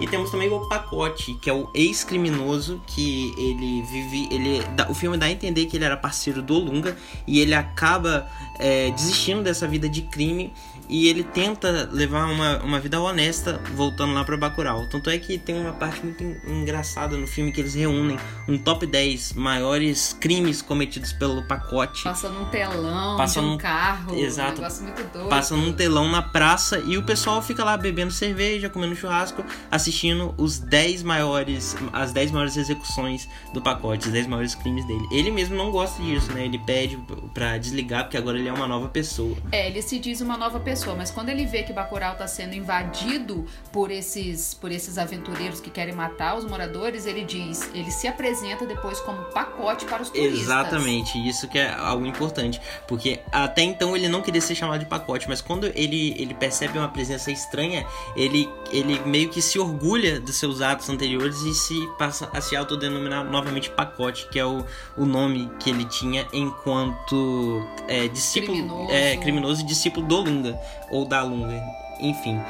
[0.00, 4.28] E temos também o Pacote, que é o ex-criminoso que ele vive.
[4.30, 8.28] Ele, o filme dá a entender que ele era parceiro do Lunga e ele acaba
[8.58, 10.52] é, desistindo dessa vida de crime
[10.88, 14.86] e ele tenta levar uma, uma vida honesta voltando lá pra Bacurau.
[14.88, 18.16] Tanto é que tem uma parte muito en- engraçada no filme que eles reúnem
[18.48, 22.04] um top 10 maiores crimes cometidos pelo Pacote.
[22.04, 24.14] Passa num telão, Passa de um carro.
[24.16, 24.52] Exato.
[24.52, 25.28] Um negócio muito doido.
[25.28, 30.34] Passa num telão na praça e o pessoal fica lá bebendo cerveja, comendo churrasco, assistindo
[30.38, 35.04] os 10 maiores, as 10 maiores execuções do pacote, os 10 maiores crimes dele.
[35.10, 36.44] Ele mesmo não gosta disso, né?
[36.44, 36.96] Ele pede
[37.34, 39.36] pra desligar porque agora ele é uma nova pessoa.
[39.52, 42.54] É, ele se diz uma nova pessoa, mas quando ele vê que Bacurau tá sendo
[42.54, 48.06] invadido por esses, por esses aventureiros que querem matar os moradores, ele diz, ele se
[48.06, 50.40] apresenta depois como pacote para os turistas.
[50.40, 54.86] Exatamente, isso que é algo importante, porque até então ele não queria ser chamado de
[54.86, 60.20] pacote, mas quando ele, ele percebe uma presença estranha, ele, ele meio que se orgulha
[60.20, 64.64] dos seus atos anteriores e se passa a se autodenominar novamente pacote, que é o,
[64.96, 68.08] o nome que ele tinha enquanto é,
[68.40, 68.90] discípulo, Criminoso.
[68.92, 71.62] é, criminoso e discípulo do Lunga, ou da Lunga,
[72.00, 72.40] enfim.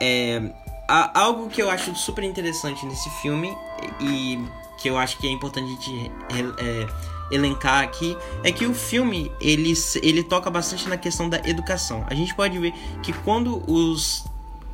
[0.00, 0.42] É,
[0.86, 3.52] há algo que eu acho super interessante nesse filme
[4.00, 4.38] e
[4.78, 6.86] que eu acho que é importante a gente re- é,
[7.34, 12.04] elencar aqui é que o filme ele, ele toca bastante na questão da educação.
[12.08, 12.72] A gente pode ver
[13.02, 14.24] que quando os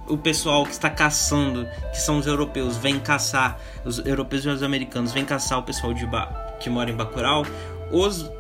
[0.07, 4.63] o pessoal que está caçando, que são os europeus, vem caçar, os europeus e os
[4.63, 6.27] americanos vêm caçar o pessoal de ba
[6.61, 7.47] que mora em Bacurau,
[7.91, 8.31] os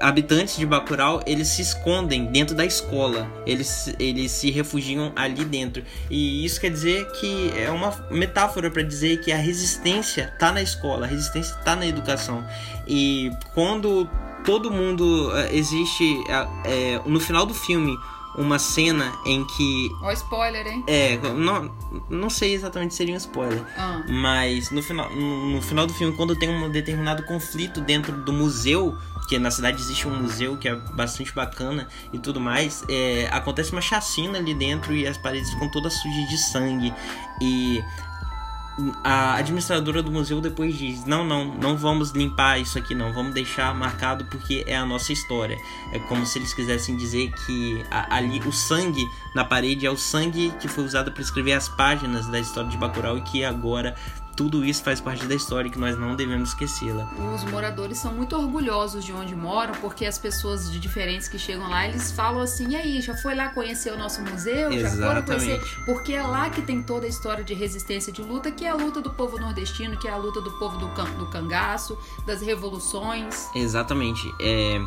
[0.00, 3.30] habitantes de Bacurau, eles se escondem dentro da escola.
[3.46, 5.84] Eles, eles se refugiam ali dentro.
[6.08, 10.62] E isso quer dizer que é uma metáfora para dizer que a resistência tá na
[10.62, 12.44] escola, a resistência tá na educação.
[12.88, 14.08] E quando
[14.44, 16.16] todo mundo eh, existe
[16.64, 17.94] eh, no final do filme
[18.36, 20.84] uma cena em que Ó, spoiler, hein?
[20.86, 21.70] é, não,
[22.08, 23.62] não sei exatamente se seria um spoiler.
[23.76, 28.12] Ah, Mas no final, no no final do filme, quando tem um determinado conflito dentro
[28.12, 28.96] do museu,
[29.28, 33.72] que na cidade existe um museu que é bastante bacana e tudo mais, é, acontece
[33.72, 36.92] uma chacina ali dentro e as paredes ficam todas sujas de sangue.
[37.40, 37.82] E
[39.04, 43.34] a administradora do museu depois diz: Não, não, não vamos limpar isso aqui, não, vamos
[43.34, 45.56] deixar marcado porque é a nossa história.
[45.92, 49.96] É como se eles quisessem dizer que a- ali o sangue na parede é o
[49.96, 53.94] sangue que foi usado para escrever as páginas da história de Bacurau e que agora
[54.36, 57.04] tudo isso faz parte da história e que nós não devemos esquecê-la.
[57.34, 61.68] os moradores são muito orgulhosos de onde moram, porque as pessoas de diferentes que chegam
[61.68, 64.72] lá, eles falam assim, e aí, já foi lá conhecer o nosso museu?
[64.78, 65.50] Já foram conhecer?
[65.56, 65.84] Exatamente.
[65.84, 68.74] Porque é lá que tem toda a história de resistência de luta, que é a
[68.74, 72.40] luta do povo nordestino, que é a luta do povo do, can- do cangaço, das
[72.40, 73.48] revoluções.
[73.54, 74.22] Exatamente.
[74.40, 74.80] É,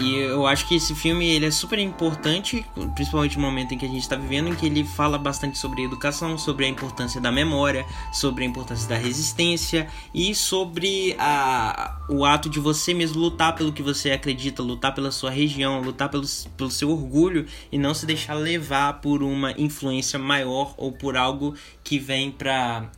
[0.00, 3.84] E eu acho que esse filme ele é super importante, principalmente no momento em que
[3.84, 7.30] a gente está vivendo, em que ele fala bastante sobre educação, sobre a importância da
[7.30, 13.54] memória, sobre a importância da resistência e sobre a, o ato de você mesmo lutar
[13.54, 16.24] pelo que você acredita, lutar pela sua região, lutar pelo,
[16.56, 21.54] pelo seu orgulho e não se deixar levar por uma influência maior ou por algo
[21.84, 22.88] que vem para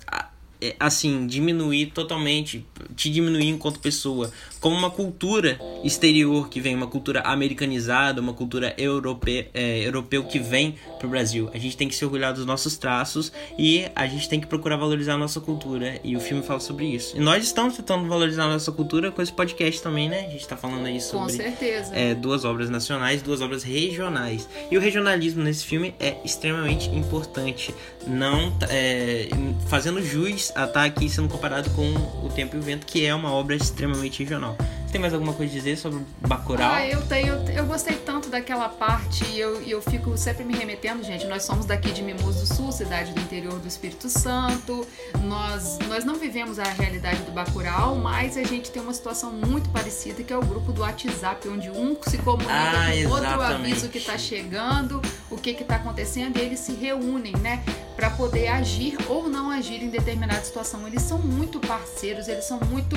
[0.79, 7.21] assim, diminuir totalmente, te diminuir enquanto pessoa, como uma cultura exterior que vem, uma cultura
[7.23, 11.51] americanizada, uma cultura europe, é, europeu que vem pro Brasil.
[11.53, 14.77] A gente tem que se orgulhar dos nossos traços e a gente tem que procurar
[14.77, 16.01] valorizar a nossa cultura.
[16.05, 17.17] E o filme fala sobre isso.
[17.17, 20.27] E nós estamos tentando valorizar a nossa cultura com esse podcast também, né?
[20.27, 21.93] A gente tá falando aí Com sobre certeza.
[21.95, 24.49] é, duas obras nacionais, duas obras regionais.
[24.71, 27.75] E o regionalismo nesse filme é extremamente importante.
[28.07, 29.29] Não é,
[29.69, 33.15] fazendo jus a estar aqui sendo comparado com O Tempo e o Vento, que é
[33.15, 34.57] uma obra extremamente regional.
[34.59, 36.71] Você tem mais alguma coisa a dizer sobre Bacurau?
[36.71, 37.35] Ah, eu tenho.
[37.49, 41.27] Eu gostei tanto daquela parte e eu, eu fico sempre me remetendo, gente.
[41.27, 44.87] Nós somos daqui de Mimos do Sul, cidade do interior do Espírito Santo.
[45.23, 49.69] Nós, nós não vivemos a realidade do Bacurau, mas a gente tem uma situação muito
[49.69, 53.43] parecida, que é o grupo do WhatsApp, onde um se comunica Ah, com o outro,
[53.43, 57.63] avisa o que tá chegando, o que que tá acontecendo, e eles se reúnem, né?
[57.95, 60.87] Pra poder agir ou não agir em determinada situação.
[60.87, 62.97] Eles são muito parceiros, eles são muito.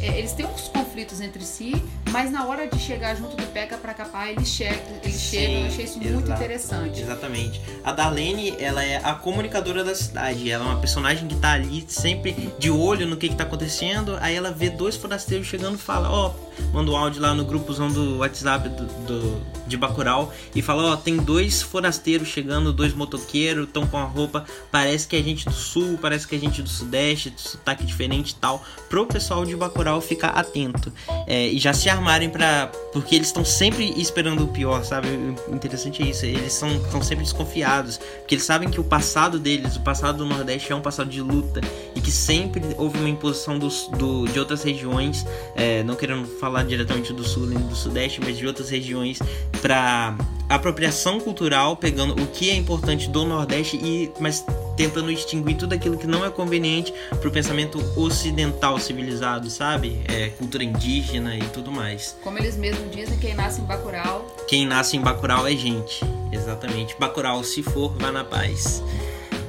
[0.00, 3.76] é, eles têm uns conflitos entre si, mas na hora de chegar junto do Pega
[3.76, 4.69] pra Capar, eles, che
[5.02, 5.60] eles chegam.
[5.60, 6.32] Eu achei isso muito exato.
[6.32, 7.00] interessante.
[7.00, 7.60] Exatamente.
[7.84, 10.50] A Darlene, ela é a comunicadora da cidade.
[10.50, 14.16] Ela é uma personagem que tá ali sempre de olho no que, que tá acontecendo.
[14.20, 16.32] Aí ela vê dois forasteiros chegando e fala, ó,
[16.72, 20.96] manda um áudio lá no grupozão do WhatsApp do, do- de Bacurau e fala, ó,
[20.96, 25.52] tem dois forasteiros chegando, dois motoqueiros, estão com a roupa, parece que é gente do
[25.52, 29.54] sul, parece que é gente do sudeste, de sotaque diferente e tal, pro pessoal de
[29.54, 30.92] Bacurau ficar atento.
[31.24, 32.66] É, e já se armarem pra.
[32.92, 35.08] Porque eles estão sempre esperando o pior, sabe?
[35.48, 36.24] O interessante é isso.
[36.26, 37.98] Eles são estão sempre desconfiados.
[37.98, 41.20] Porque eles sabem que o passado deles, o passado do Nordeste, é um passado de
[41.20, 41.60] luta.
[41.94, 45.24] E que sempre houve uma imposição dos- do, de outras regiões.
[45.56, 49.18] é, não querendo falar diretamente do Sul nem do Sudeste, mas de outras regiões.
[49.60, 50.16] Pra
[50.48, 54.10] apropriação cultural, pegando o que é importante do Nordeste e.
[54.18, 54.44] Mas
[54.80, 56.90] tentando extinguir tudo aquilo que não é conveniente
[57.20, 60.00] pro pensamento ocidental civilizado, sabe?
[60.08, 62.16] É, cultura indígena e tudo mais.
[62.22, 66.00] Como eles mesmos dizem, quem nasce em Bacurau Quem nasce em Bacurau é gente.
[66.32, 66.96] Exatamente.
[66.98, 68.82] Bacurau, se for, vá na paz.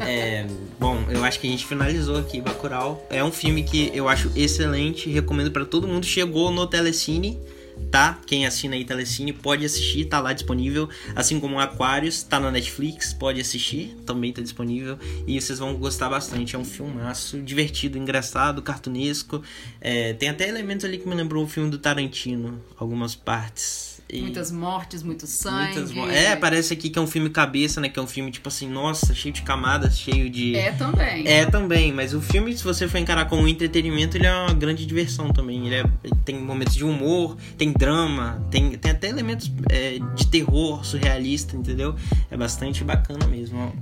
[0.02, 0.46] É,
[0.78, 3.02] bom, eu acho que a gente finalizou aqui Bacurau.
[3.10, 6.06] É um filme que eu acho excelente, recomendo pra todo mundo.
[6.06, 7.40] Chegou no Telecine,
[7.90, 8.20] tá?
[8.26, 10.90] Quem assina aí Telecine pode assistir, tá lá disponível.
[11.16, 14.98] Assim como Aquarius, tá na Netflix, pode assistir, também tá disponível.
[15.28, 16.56] E vocês vão gostar bastante.
[16.56, 19.42] É um filmaço, divertido, engraçado, cartunesco.
[19.80, 23.91] É, tem até elementos ali que me lembrou o filme do Tarantino, algumas partes.
[24.12, 25.82] E- muitas mortes, muito sangue.
[25.94, 27.88] Vo- É, parece aqui que é um filme cabeça, né?
[27.88, 30.56] Que é um filme, tipo assim, nossa, cheio de camadas, cheio de.
[30.56, 31.28] É também.
[31.28, 34.54] É, também, mas o filme, se você for encarar como um entretenimento, ele é uma
[34.54, 35.66] grande diversão também.
[35.68, 40.28] Ele, é- ele tem momentos de humor, tem drama, tem, tem até elementos é, de
[40.28, 41.96] terror surrealista, entendeu?
[42.30, 43.74] É bastante bacana mesmo.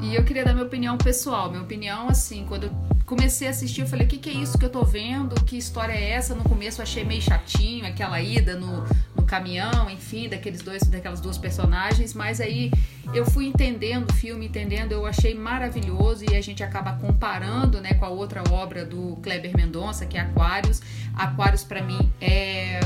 [0.00, 1.48] E eu queria dar minha opinião pessoal.
[1.50, 2.72] Minha opinião, assim, quando eu
[3.06, 5.34] comecei a assistir, eu falei: o que, que é isso que eu tô vendo?
[5.44, 6.34] Que história é essa?
[6.34, 8.84] No começo eu achei meio chatinho aquela ida no,
[9.22, 12.12] no caminhão, enfim, daqueles dois, daquelas duas personagens.
[12.12, 12.70] Mas aí
[13.14, 17.94] eu fui entendendo o filme, entendendo, eu achei maravilhoso e a gente acaba comparando, né,
[17.94, 20.82] com a outra obra do Kleber Mendonça, que é Aquários.
[21.14, 22.80] Aquários, pra mim, é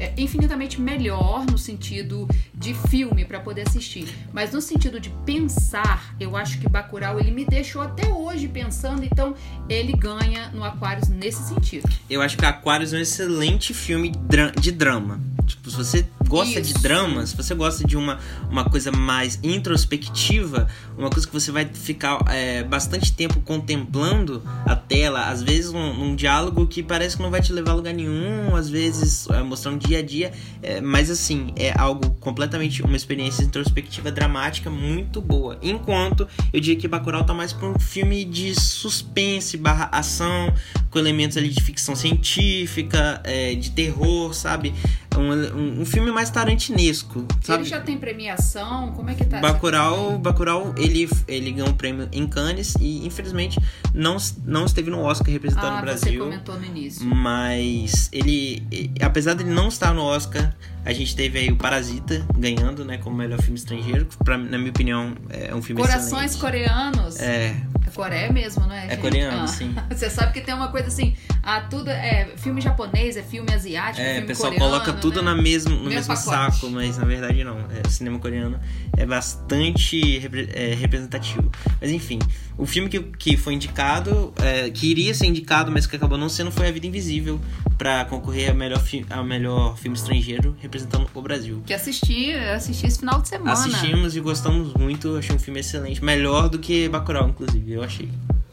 [0.00, 6.14] é infinitamente melhor no sentido de filme para poder assistir, mas no sentido de pensar,
[6.18, 9.34] eu acho que Bacurau ele me deixou até hoje pensando, então
[9.68, 11.86] ele ganha no Aquarius nesse sentido.
[12.08, 14.10] Eu acho que Aquarius é um excelente filme
[14.58, 15.20] de drama.
[15.50, 16.80] Tipo, se você gosta de Isso.
[16.80, 21.64] drama, se você gosta de uma, uma coisa mais introspectiva, uma coisa que você vai
[21.66, 27.22] ficar é, bastante tempo contemplando a tela, às vezes um, num diálogo que parece que
[27.22, 30.30] não vai te levar a lugar nenhum, às vezes é, mostrando dia a dia,
[30.62, 35.58] é, mas assim, é algo completamente, uma experiência introspectiva dramática muito boa.
[35.60, 40.54] Enquanto eu diria que Bacurau tá mais pra um filme de suspense barra ação,
[40.90, 44.72] com elementos ali de ficção científica, é, de terror, sabe?
[45.16, 47.62] Um, um, um filme mais tarantinesco, sabe?
[47.62, 49.40] Ele já tem premiação, como é que tá?
[49.40, 50.18] Bacurau?
[50.18, 53.58] Bacurau ele, ele ganhou um prêmio em Cannes e infelizmente
[53.94, 56.24] não, não esteve no Oscar representando Ah, o você Brasil.
[56.24, 57.06] comentou no início.
[57.06, 58.62] Mas ele,
[59.00, 63.16] apesar dele não estar no Oscar, a gente teve aí o Parasita ganhando, né, como
[63.16, 64.04] melhor filme estrangeiro.
[64.06, 66.38] que Pra, na minha opinião, é um filme Corações excelente.
[66.40, 67.20] coreanos.
[67.20, 67.54] É,
[67.94, 68.86] Coreia mesmo, não é?
[68.86, 69.00] É gente?
[69.00, 69.46] coreano, Ah.
[69.46, 69.74] sim.
[69.90, 74.00] Você sabe que tem uma coisa assim, ah, tudo é filme japonês, é filme asiático,
[74.00, 75.34] É, filme o pessoal coreano, coloca tudo né?
[75.34, 77.58] na mesmo, no Mesmo mesmo saco, mas na verdade não.
[77.58, 78.58] É, o cinema coreano
[78.96, 81.50] é bastante repre- é, representativo.
[81.80, 82.18] Mas enfim,
[82.58, 86.28] o filme que, que foi indicado, é, que iria ser indicado, mas que acabou não
[86.28, 87.40] sendo, foi A Vida Invisível,
[87.78, 91.62] pra concorrer a melhor, fi a melhor filme estrangeiro representando o Brasil.
[91.64, 93.52] Que assisti, assisti esse final de semana.
[93.52, 96.04] Assistimos e gostamos muito, achei um filme excelente.
[96.04, 98.08] Melhor do que Bacurau, inclusive, eu achei.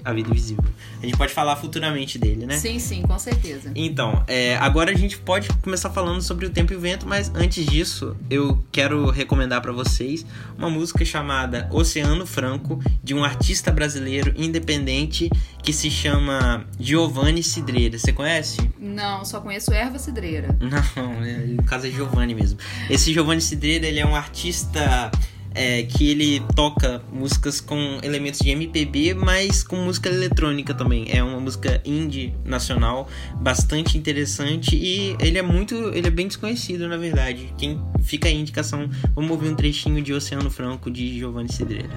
[0.05, 0.63] A Vida Invisível.
[1.01, 2.55] A gente pode falar futuramente dele, né?
[2.55, 3.71] Sim, sim, com certeza.
[3.75, 7.29] Então, é, agora a gente pode começar falando sobre o tempo e o vento, mas
[7.35, 10.25] antes disso, eu quero recomendar pra vocês
[10.57, 15.29] uma música chamada Oceano Franco, de um artista brasileiro independente
[15.61, 17.97] que se chama Giovanni Cidreira.
[17.97, 18.57] Você conhece?
[18.79, 20.57] Não, só conheço erva cidreira.
[20.61, 22.57] Não, é- no caso é Giovanni mesmo.
[22.89, 25.11] Esse Giovanni Cidreira, ele é um artista
[25.57, 31.07] é, que ele toca músicas com elementos de MPB, mas com música eletrônica também.
[31.09, 36.87] É uma música indie nacional, bastante interessante e ele é muito, ele é bem desconhecido
[36.87, 37.51] na verdade.
[37.57, 41.89] Quem fica aí a indicação, vamos ouvir um trechinho de Oceano Franco de Giovanni Cidreira.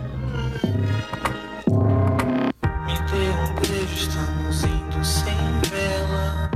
[2.86, 5.34] Me dê um beijo, estamos indo sem
[5.70, 6.49] vela.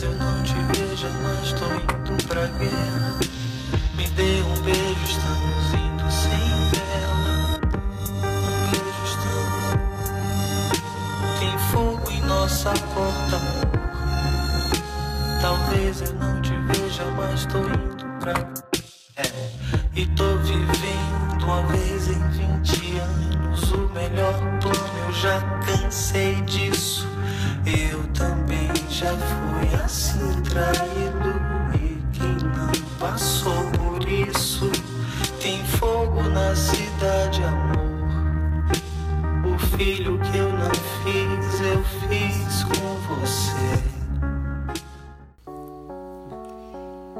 [0.00, 3.18] Talvez eu não te veja, mas tô indo pra guerra.
[3.94, 6.40] Me dê um beijo, estamos indo sem
[6.70, 7.60] vela.
[8.24, 9.76] Um beijo, estamos.
[11.38, 13.38] Tem fogo em nossa porta.
[15.42, 18.32] Talvez eu não te veja, mas tô indo pra.
[19.16, 19.22] É,
[19.94, 21.09] e tô vivendo
[21.50, 22.28] uma vez em
[22.62, 23.72] 20 anos.
[23.72, 27.08] O melhor plano, eu já cansei disso.
[27.66, 31.40] Eu também já fui assim traído.
[31.74, 32.70] E quem não
[33.00, 34.70] passou por isso
[35.40, 37.90] tem fogo na cidade, amor.
[39.52, 40.70] O filho que eu não
[41.02, 43.80] fiz, eu fiz com você.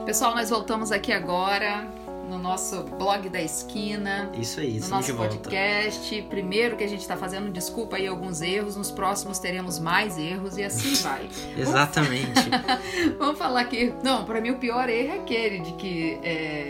[0.04, 1.99] Pessoal, nós voltamos aqui agora
[2.30, 4.30] no nosso blog da esquina.
[4.38, 5.34] Isso aí, No nosso volta.
[5.34, 10.16] podcast, primeiro que a gente está fazendo, desculpa aí alguns erros, nos próximos teremos mais
[10.16, 11.28] erros e assim vai.
[11.56, 12.30] Exatamente.
[13.18, 13.92] Vamos falar aqui.
[14.02, 16.69] Não, pra mim o pior erro é aquele de que é,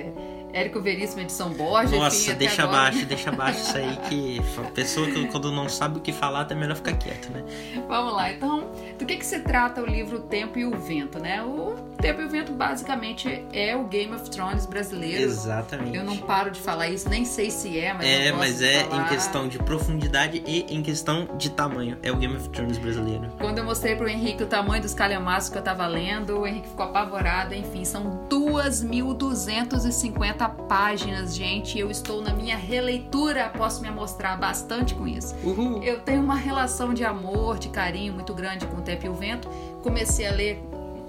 [0.53, 1.97] Érico Veríssimo de São Borja.
[1.97, 5.99] Nossa, deixa agora- abaixo, deixa abaixo isso aí que a pessoa que quando não sabe
[5.99, 7.45] o que falar, é melhor ficar quieto, né?
[7.89, 11.19] Vamos lá, então, do que, que se trata o livro O Tempo e o Vento,
[11.19, 11.43] né?
[11.43, 15.23] O Tempo e o Vento basicamente é o Game of Thrones brasileiro.
[15.23, 15.97] Exatamente.
[15.97, 19.03] Eu não paro de falar isso, nem sei se é, mas É, mas é falar.
[19.03, 21.99] em questão de profundidade e em questão de tamanho.
[22.03, 23.29] É o Game of Thrones brasileiro.
[23.39, 26.69] Quando eu mostrei pro Henrique o tamanho dos calhamaços que eu tava lendo, o Henrique
[26.69, 27.55] ficou apavorado.
[27.55, 31.79] Enfim, são 2.250 páginas, gente.
[31.79, 35.35] Eu estou na minha releitura, posso me amostrar bastante com isso.
[35.43, 35.83] Uhul!
[35.83, 39.15] Eu tenho uma relação de amor, de carinho muito grande com o Tempo e o
[39.15, 39.49] Vento.
[39.83, 40.63] Comecei a ler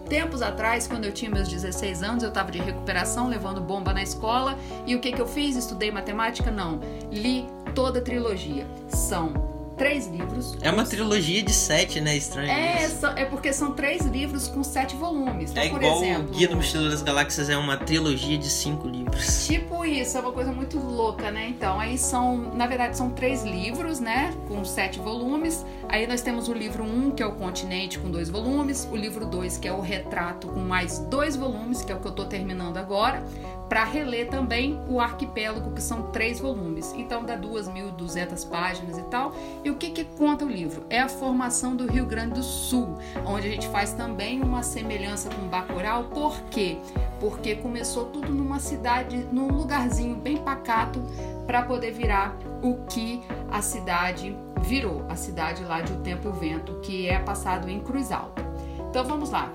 [0.10, 4.04] tempos atrás, quando eu tinha meus 16 anos, eu estava de recuperação, levando bomba na
[4.04, 4.58] escola.
[4.86, 5.56] E o que, que eu fiz?
[5.56, 6.52] Estudei matemática?
[6.52, 6.82] Não.
[7.10, 8.68] Li toda a trilogia.
[8.90, 9.51] São
[9.82, 10.56] três livros.
[10.62, 12.16] É uma trilogia de sete, né?
[12.16, 12.52] Estranho.
[12.52, 13.04] É, isso.
[13.04, 15.50] é porque são três livros com sete volumes.
[15.50, 18.48] Então, É por igual exemplo, o Guia do Mochileiro das Galáxias é uma trilogia de
[18.48, 19.48] cinco livros.
[19.48, 21.48] Tipo isso, é uma coisa muito louca, né?
[21.50, 24.32] Então, aí são, na verdade, são três livros, né?
[24.48, 25.66] Com sete volumes.
[25.90, 28.88] Aí nós temos o livro 1, um, que é o Continente, com dois volumes.
[28.92, 32.08] O livro 2, que é o Retrato, com mais dois volumes, que é o que
[32.08, 33.24] eu tô terminando agora.
[33.72, 36.94] Pra reler também o Arquipélago, que são três volumes.
[36.98, 39.34] Então dá 2.200 páginas e tal.
[39.64, 40.84] E o que que conta o livro?
[40.90, 45.30] É a formação do Rio Grande do Sul, onde a gente faz também uma semelhança
[45.30, 46.04] com Bacurau.
[46.04, 46.80] Por quê?
[47.22, 51.02] Porque começou tudo numa cidade, num lugarzinho bem pacato,
[51.48, 56.32] para poder virar o que a cidade virou, a cidade lá de O Tempo e
[56.32, 58.44] o Vento, que é passado em Cruz Alta.
[58.90, 59.50] Então vamos lá.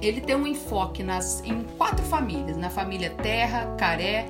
[0.00, 4.26] Ele tem um enfoque nas, em quatro famílias, na família Terra, Caré,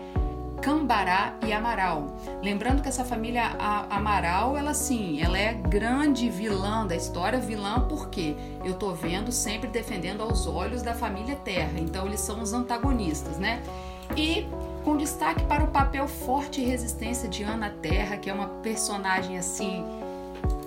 [0.62, 2.06] Cambará e Amaral.
[2.42, 7.80] Lembrando que essa família a- Amaral, ela sim, ela é grande vilã da história, vilã
[7.88, 11.72] porque eu tô vendo sempre defendendo aos olhos da família Terra.
[11.78, 13.62] Então eles são os antagonistas, né?
[14.16, 14.46] E
[14.84, 19.36] com destaque para o papel forte e resistência de Ana Terra, que é uma personagem
[19.36, 19.84] assim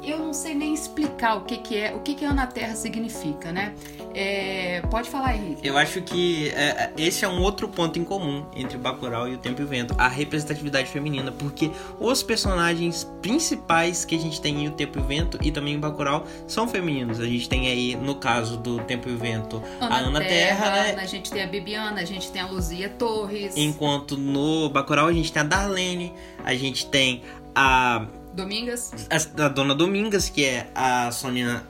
[0.09, 3.51] eu não sei nem explicar o que, que é, o que, que Ana Terra significa,
[3.51, 3.73] né?
[4.13, 5.65] É, pode falar, Henrique.
[5.65, 9.37] Eu acho que é, esse é um outro ponto em comum entre Bacurau e o
[9.37, 14.63] Tempo e o Vento, a representatividade feminina, porque os personagens principais que a gente tem
[14.63, 17.19] em O Tempo e o Vento e também em Bacurau são femininos.
[17.19, 20.95] A gente tem aí, no caso do Tempo e o Vento, a Ana Terra, né?
[20.99, 23.55] A gente tem a Bibiana, a gente tem a Luzia Torres.
[23.55, 27.21] Enquanto no Bacurau a gente tem a Darlene, a gente tem
[27.55, 28.91] a, Domingas.
[29.09, 31.63] a, a Dona Domingas, que é a Sônia,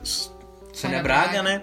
[0.72, 1.42] Sônia Braga, Braga.
[1.42, 1.62] né?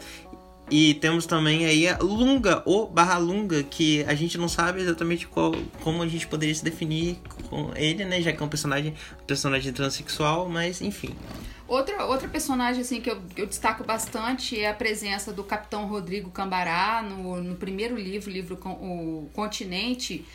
[0.70, 5.26] E temos também aí a Lunga, ou Barra Lunga, que a gente não sabe exatamente
[5.26, 7.20] qual, como a gente poderia se definir
[7.50, 8.22] com ele, né?
[8.22, 8.93] Já que é um personagem,
[9.26, 11.16] personagem transexual, mas enfim.
[11.68, 16.30] Outra, outra personagem assim que eu, eu destaco bastante é a presença do Capitão Rodrigo
[16.32, 20.26] Cambará no, no primeiro livro, livro o Continente.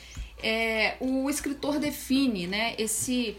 [0.43, 3.37] É, o escritor define, né, esse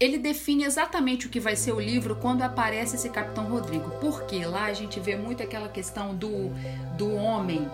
[0.00, 3.90] ele define exatamente o que vai ser o livro quando aparece esse Capitão Rodrigo.
[4.00, 6.50] Porque lá a gente vê muito aquela questão do,
[6.96, 7.68] do homem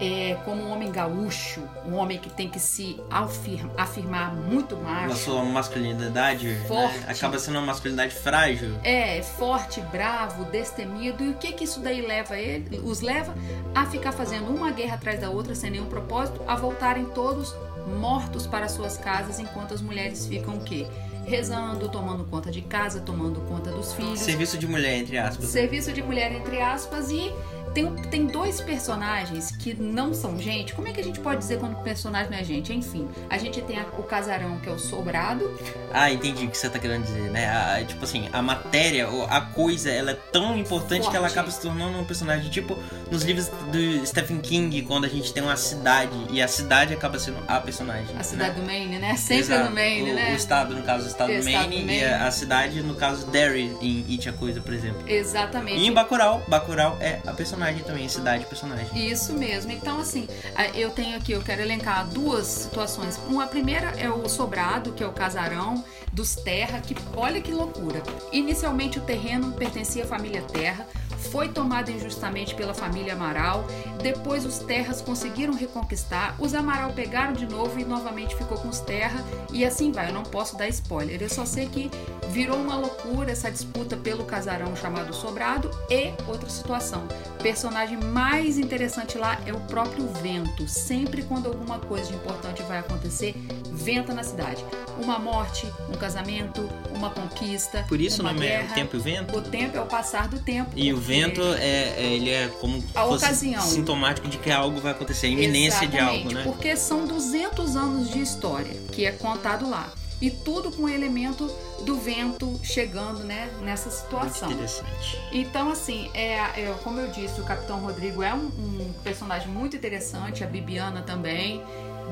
[0.00, 4.78] é, como um homem gaúcho, um homem que tem que se afirma- afirmar muito A
[4.80, 5.16] macho.
[5.16, 6.98] sua masculinidade né, Forte.
[7.08, 8.70] acaba sendo uma masculinidade frágil.
[8.82, 11.22] É, forte, bravo, destemido.
[11.24, 13.34] E o que que isso daí leva ele, os leva
[13.74, 17.54] a ficar fazendo uma guerra atrás da outra sem nenhum propósito, a voltarem todos
[18.00, 20.86] mortos para suas casas, enquanto as mulheres ficam o quê?
[21.26, 24.20] Rezando, tomando conta de casa, tomando conta dos filhos.
[24.20, 25.46] Serviço de mulher, entre aspas.
[25.46, 27.32] Serviço de mulher, entre aspas, e
[27.74, 30.72] tem, tem dois personagens que não são gente.
[30.74, 32.72] Como é que a gente pode dizer quando o personagem não é gente?
[32.72, 35.50] Enfim, a gente tem a- o casarão, que é o sobrado,
[35.92, 37.46] Ah, entendi o que você tá querendo dizer, né?
[37.48, 41.32] A- tipo assim, a matéria, ou a coisa, ela é tão importante que ela Forte.
[41.38, 42.50] acaba se tornando um personagem.
[42.50, 42.76] Tipo,
[43.10, 47.18] nos livros do Stephen King, quando a gente tem uma cidade e a cidade acaba
[47.18, 48.16] sendo a personagem.
[48.18, 48.60] a cidade né?
[48.60, 49.16] do Maine, né?
[49.16, 49.68] Sempre Exato.
[49.68, 50.32] no Maine, o, né?
[50.32, 52.04] O estado, no caso, o estado O do estado Maine, do e Maine.
[52.04, 55.02] a, a cidade, no caso, Derry, em It a Coisa, por exemplo.
[55.06, 55.78] Exatamente.
[55.80, 59.10] E em Bacurau, Bacurau é a personagem também, a cidade personagem.
[59.10, 59.72] Isso mesmo.
[59.72, 60.28] Então, assim,
[60.74, 63.18] eu tenho aqui, eu quero elencar duas situações.
[63.28, 67.52] Uma, a primeira é o sobrado, que é o casarão dos Terra, que olha que
[67.52, 68.02] loucura.
[68.32, 70.86] Inicialmente o terreno pertencia à família Terra,
[71.24, 73.64] foi tomado injustamente pela família Amaral.
[74.02, 78.80] Depois os Terras conseguiram reconquistar, os Amaral pegaram de novo e novamente ficou com os
[78.80, 79.24] Terra.
[79.52, 81.20] E assim vai, eu não posso dar spoiler.
[81.22, 81.90] Eu só sei que
[82.28, 87.06] virou uma loucura essa disputa pelo casarão chamado Sobrado e outra situação.
[87.38, 90.66] O personagem mais interessante lá é o próprio vento.
[90.68, 93.34] Sempre quando alguma coisa de importante vai acontecer,
[93.70, 94.64] venta na cidade.
[94.98, 98.70] Uma morte, um casamento, uma conquista, Por isso o nome é guerra.
[98.70, 99.36] o Tempo e o Vento.
[99.36, 100.70] O tempo é o passar do tempo.
[100.76, 103.60] E o porque- vento é, é- ele é como A ocasião.
[103.62, 106.42] sintomático de que algo vai acontecer, a iminência de algo, né?
[106.44, 109.88] Porque são 200 anos de história que é contado lá.
[110.20, 111.50] E tudo com o elemento
[111.84, 114.50] do vento chegando, né, nessa Muito situação.
[114.50, 115.18] interessante.
[115.32, 119.76] Então, assim, é, é, como eu disse, o Capitão Rodrigo é um, um personagem muito
[119.76, 121.62] interessante, a Bibiana também.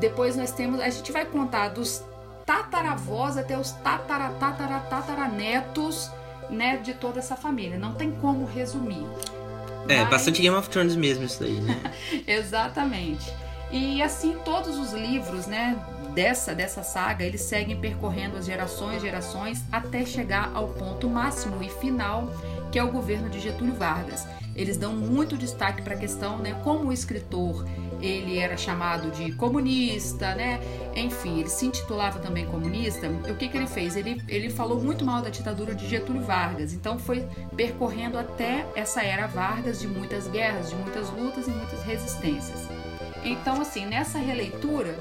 [0.00, 2.02] Depois nós temos, a gente vai contar dos
[2.44, 6.10] tataravós até os tatara, tatara, tataranetos,
[6.52, 7.78] né, de toda essa família.
[7.78, 9.04] Não tem como resumir.
[9.88, 11.80] É, Mas- bastante Game of Thrones mesmo isso daí, né?
[12.26, 13.32] Exatamente.
[13.70, 15.76] E assim, todos os livros, né,
[16.14, 21.70] dessa, dessa saga, eles seguem percorrendo as gerações, gerações, até chegar ao ponto máximo e
[21.70, 22.28] final,
[22.70, 24.26] que é o governo de Getúlio Vargas.
[24.54, 27.64] Eles dão muito destaque para a questão, né, como o escritor,
[28.02, 30.60] ele era chamado de comunista, né?
[30.94, 33.08] Enfim, ele se intitulava também comunista.
[33.08, 33.96] O que, que ele fez?
[33.96, 36.72] Ele, ele falou muito mal da ditadura de Getúlio Vargas.
[36.72, 37.26] Então foi
[37.56, 42.68] percorrendo até essa era Vargas de muitas guerras, de muitas lutas e muitas resistências.
[43.24, 44.98] Então, assim, nessa releitura,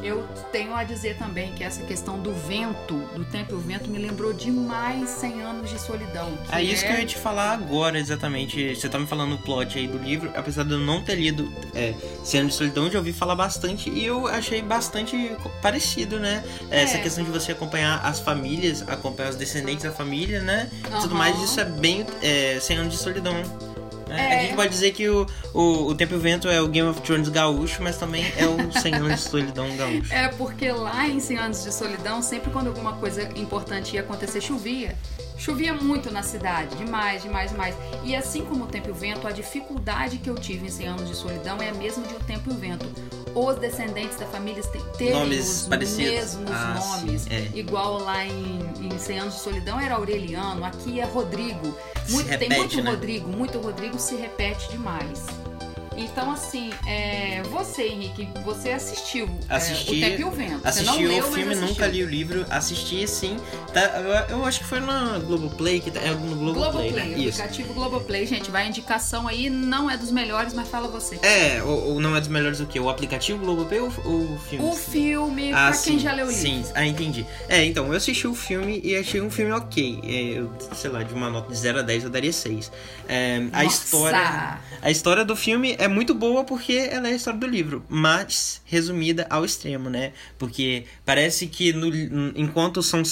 [0.00, 3.88] eu tenho a dizer também que essa questão do vento, do tempo e o vento,
[3.90, 6.36] me lembrou demais 100 anos de solidão.
[6.50, 8.74] É isso é- que eu ia te falar agora, exatamente.
[8.74, 11.50] Você tá me falando o plot aí do livro, apesar de eu não ter lido
[11.74, 16.44] é, Cena de Solidão, já ouvi falar bastante e eu achei bastante parecido, né?
[16.70, 17.00] Essa É.
[17.02, 20.68] questão de você acompanhar as famílias, acompanhar os descendentes da família, né?
[20.82, 21.14] Tudo Aham.
[21.14, 23.34] mais, isso é bem é, 100 anos de solidão.
[24.12, 24.34] Né?
[24.34, 24.38] É.
[24.38, 26.88] A gente pode dizer que o, o, o Tempo e o Vento é o Game
[26.88, 30.12] of Thrones gaúcho, mas também é o 100 anos de solidão gaúcho.
[30.12, 34.40] É porque lá em 100 anos de solidão, sempre quando alguma coisa importante ia acontecer,
[34.40, 34.96] chovia.
[35.36, 37.74] Chovia muito na cidade, demais, demais, demais.
[38.04, 40.86] E assim como o tempo e o vento, a dificuldade que eu tive em 100
[40.86, 42.86] anos de solidão é a mesma de o tempo e o vento.
[43.34, 46.12] Os descendentes da família te- terem Nomes os parecidos.
[46.12, 47.22] mesmos Ah, nomes.
[47.22, 47.50] sim, é.
[47.54, 51.74] Igual lá em, em 100 anos de solidão era Aureliano, aqui é Rodrigo.
[52.10, 52.90] Muito, tem repete, muito né?
[52.90, 55.24] Rodrigo, muito Rodrigo se repete demais.
[55.96, 60.60] Então, assim, é, você, Henrique, você assistiu é, Assisti- O Tempo e o Vento.
[60.60, 63.36] você Assisti não leu, o filme, nunca li o livro, assisti sim.
[63.72, 63.80] Tá,
[64.28, 67.18] eu, eu acho que foi na Globoplay, que tá, é no Globoplay, Globoplay, né?
[67.18, 67.40] Isso.
[67.40, 71.16] aplicativo Globoplay, gente, vai a indicação aí, não é dos melhores, mas fala você.
[71.22, 72.78] É, ou, ou não é dos melhores do que?
[72.80, 74.64] O aplicativo Globoplay ou ou o filme?
[74.68, 76.42] O filme, Ah, pra quem sim, já leu o livro.
[76.42, 77.26] Sim, ah, entendi.
[77.48, 80.00] É, então, eu assisti o filme e achei um filme ok.
[80.04, 82.70] É, eu, sei lá, de uma nota de 0 a 10 eu daria 6.
[83.08, 84.58] É, a história.
[84.80, 88.60] A história do filme é muito boa porque ela é a história do livro, mas
[88.64, 90.12] resumida ao extremo, né?
[90.38, 91.88] Porque parece que no,
[92.36, 93.02] enquanto são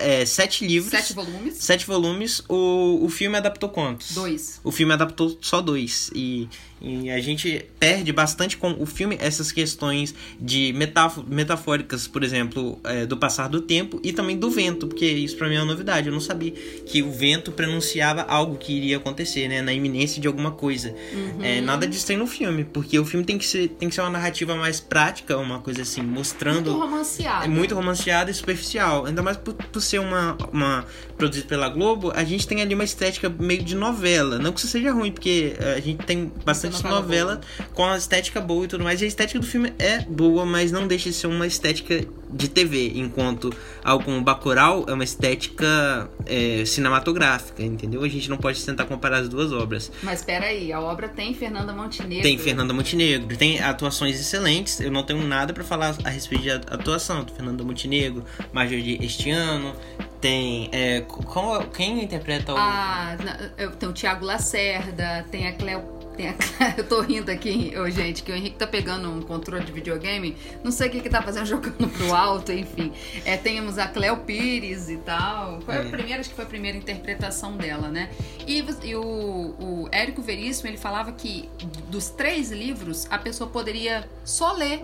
[0.00, 1.56] é, sete livros, Sete volumes.
[1.58, 4.12] sete volumes, o, o filme adaptou quantos?
[4.14, 4.60] Dois.
[4.64, 6.10] O filme adaptou só dois.
[6.14, 6.48] E,
[6.80, 10.74] e a gente perde bastante com o filme essas questões de
[11.26, 15.48] metafóricas, por exemplo, é, do passar do tempo e também do vento, porque isso pra
[15.48, 16.08] mim é uma novidade.
[16.08, 19.62] Eu não sabia que o vento pronunciava algo que iria acontecer, né?
[19.62, 20.94] Na iminência de alguma coisa.
[21.12, 21.42] Uhum.
[21.42, 24.02] É, nada disso tem no filme, porque o filme tem que, ser, tem que ser
[24.02, 26.70] uma narrativa mais prática, uma coisa assim, mostrando.
[26.70, 27.44] Muito romanceado.
[27.44, 29.06] É muito romanceada e superficial.
[29.06, 30.84] Ainda mais por, por ser uma, uma
[31.16, 34.38] produzida pela Globo, a gente tem ali uma estética meio de novela.
[34.38, 37.40] Não que isso seja ruim, porque eh, a gente tem bastante novela novela
[37.74, 39.00] com a estética boa e tudo mais.
[39.00, 42.48] E a estética do filme é boa, mas não deixa de ser uma estética de
[42.48, 42.92] TV.
[42.96, 43.52] Enquanto
[43.82, 48.02] algo como Bacurau é uma estética eh, cinematográfica, entendeu?
[48.02, 49.90] A gente não pode tentar comparar as duas obras.
[50.02, 52.22] Mas peraí, a obra tem Fernanda Montenegro.
[52.22, 54.80] Tem Fernanda Montenegro, tem atuações excelentes.
[54.80, 57.24] Eu não tenho nada pra falar a respeito de atuação.
[57.34, 59.74] Fernanda Montenegro, Marjorie este ano.
[60.26, 60.68] Tem.
[60.72, 62.56] É, como, quem interpreta o.
[62.58, 63.16] Ah,
[63.78, 65.94] tem o Thiago Lacerda, tem a Cleo.
[66.76, 70.34] Eu tô rindo aqui, gente, que o Henrique tá pegando um controle de videogame.
[70.64, 72.90] Não sei o que que tá fazendo, jogando pro alto, enfim.
[73.24, 75.60] É, temos a Cleo Pires e tal.
[75.60, 75.78] Foi É.
[75.82, 78.08] a primeira, acho que foi a primeira interpretação dela, né?
[78.46, 81.48] E, e o, o Érico Veríssimo, ele falava que
[81.88, 84.82] dos três livros, a pessoa poderia só ler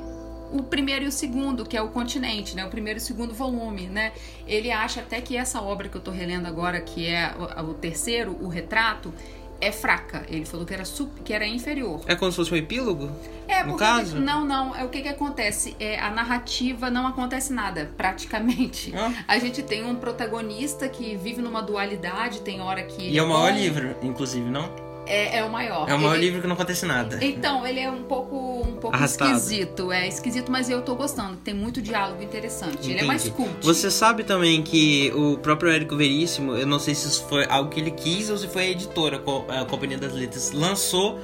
[0.53, 2.65] o primeiro e o segundo, que é o Continente, né?
[2.65, 4.13] O primeiro e o segundo volume, né?
[4.47, 7.75] Ele acha até que essa obra que eu tô relendo agora, que é o, o
[7.75, 9.13] terceiro, o Retrato,
[9.61, 10.27] é fraca.
[10.29, 10.83] Ele falou que era,
[11.25, 12.01] que era inferior.
[12.07, 13.09] É como se fosse um epílogo?
[13.47, 14.19] É, No caso?
[14.19, 15.77] não, não, é o que que acontece?
[15.79, 18.93] É a narrativa não acontece nada, praticamente.
[18.95, 19.13] Ah.
[19.29, 23.29] A gente tem um protagonista que vive numa dualidade, tem hora que E é o
[23.29, 24.92] maior livro, inclusive, não?
[25.07, 25.89] É, é o maior.
[25.89, 27.19] É o maior Ele- livro que não acontece nada.
[27.25, 29.33] Então, ele é um pouco, um pouco Arrastado.
[29.37, 29.91] esquisito.
[29.91, 31.37] É esquisito, mas eu tô gostando.
[31.39, 32.91] Tem muito diálogo interessante.
[32.91, 33.49] Ele é mais Entendi.
[33.49, 33.65] cult.
[33.67, 37.69] Você sabe também que o próprio Érico Veríssimo, eu não sei se isso foi algo
[37.71, 41.19] que ele quis ou se foi a editora, a Companhia das Letras, lançou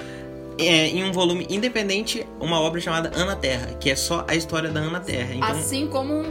[0.59, 4.69] é, em um volume independente uma obra chamada Ana Terra, que é só a história
[4.71, 5.35] da Ana Terra.
[5.35, 6.25] Então, Assim como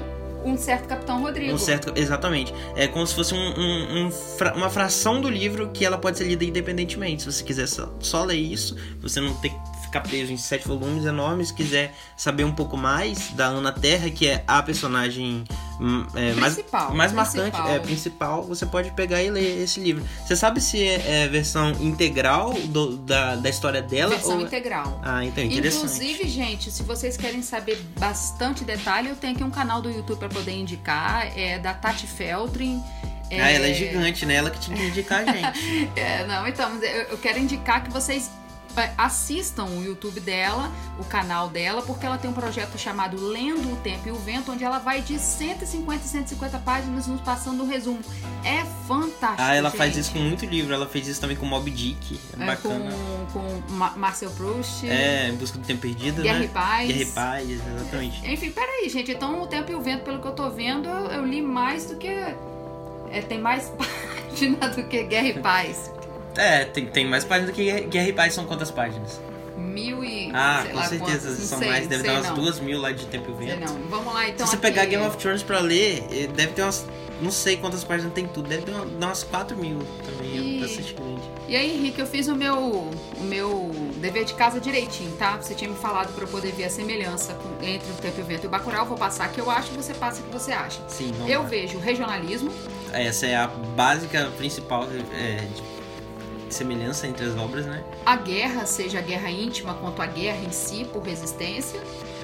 [0.51, 1.53] um, certo Capitão Rodrigo.
[1.53, 2.53] um certo, exatamente.
[2.75, 4.11] É como se fosse um- um- um
[4.55, 7.23] uma fração do livro que ela pode ser lida independentemente.
[7.23, 9.55] Se você quiser só, só ler isso, você não que
[9.87, 11.47] ficar preso em sete volumes enormes.
[11.49, 15.43] Se quiser saber um pouco mais da Ana Terra, que é a personagem
[15.79, 17.43] hum, é, mais, Principal, mais principal.
[17.43, 20.03] marcante, é principal, você pode pegar e ler esse livro.
[20.25, 24.15] Você sabe se é, é versão integral do- da, da história dela?
[24.15, 24.41] Versão ou...
[24.41, 24.99] integral.
[25.03, 25.85] Ah, então interessante.
[25.85, 30.19] Inclusive, gente, se vocês querem saber bastante detalhe, eu tenho aqui um canal do YouTube
[30.19, 31.31] pra poder indicar.
[31.37, 32.81] É da Tati Feltrin.
[33.29, 34.35] Ah, ela é gigante, né?
[34.35, 35.89] Ela que tinha que indicar a gente.
[35.97, 38.36] É, não, então, mas eu, eu quero indicar que vocês é,
[38.97, 43.75] assistam o YouTube dela, o canal dela, porque ela tem um projeto chamado Lendo o
[43.77, 47.67] Tempo e o Vento, onde ela vai de 150 e 150 páginas nos passando um
[47.67, 47.99] resumo.
[48.43, 49.41] É fantástico.
[49.41, 50.03] Ah, ela faz gente.
[50.03, 50.73] isso com muito livro.
[50.73, 52.19] Ela fez isso também com Mob Dick.
[52.39, 52.91] É, É, bacana.
[53.33, 54.87] com, com Ma- Marcel Proust.
[54.89, 56.45] É, Em Busca do Tempo Perdido, Guerra né?
[56.45, 56.87] e Paz.
[56.87, 58.31] Guerra e Paz, exatamente.
[58.31, 59.11] Enfim, peraí, gente.
[59.11, 61.85] Então, o Tempo e o Vento, pelo que eu tô vendo, eu, eu li mais
[61.87, 62.07] do que.
[62.07, 63.69] é, tem mais
[64.29, 65.91] página do que Guerra e Paz.
[66.37, 69.19] É, tem, tem mais páginas do que Guerra- e Paz, são quantas páginas?
[69.57, 70.29] Mil e.
[70.33, 72.35] Ah, sei com certeza, quantas, não são sei, mais, deve sei dar umas não.
[72.35, 73.73] duas mil lá de Tempo e Sei Vento.
[73.73, 73.79] não.
[73.89, 74.45] Vamos lá, então.
[74.45, 76.85] Se você aqui- pegar Game of Thrones pra ler, eh, deve ter umas.
[77.19, 80.57] Não sei quantas páginas tem tudo, deve ter umas 4 mil também.
[80.57, 81.21] É bastante grande.
[81.47, 85.35] E aí, Henrique, eu fiz o meu, o meu dever de casa direitinho, tá?
[85.37, 88.21] Você tinha me falado pra eu poder ver a semelhança com- entre o Tempo e
[88.21, 88.81] o Vento e o Bacurau.
[88.81, 90.79] Eu vou passar que eu acho, você passa o que você acha.
[90.87, 91.47] Sim, Eu lá.
[91.47, 92.51] vejo regionalismo,
[92.93, 95.61] Essa é a básica principal é, de
[96.53, 97.83] semelhança entre as obras, né?
[98.05, 101.81] a guerra, seja a guerra íntima quanto a guerra em si por resistência,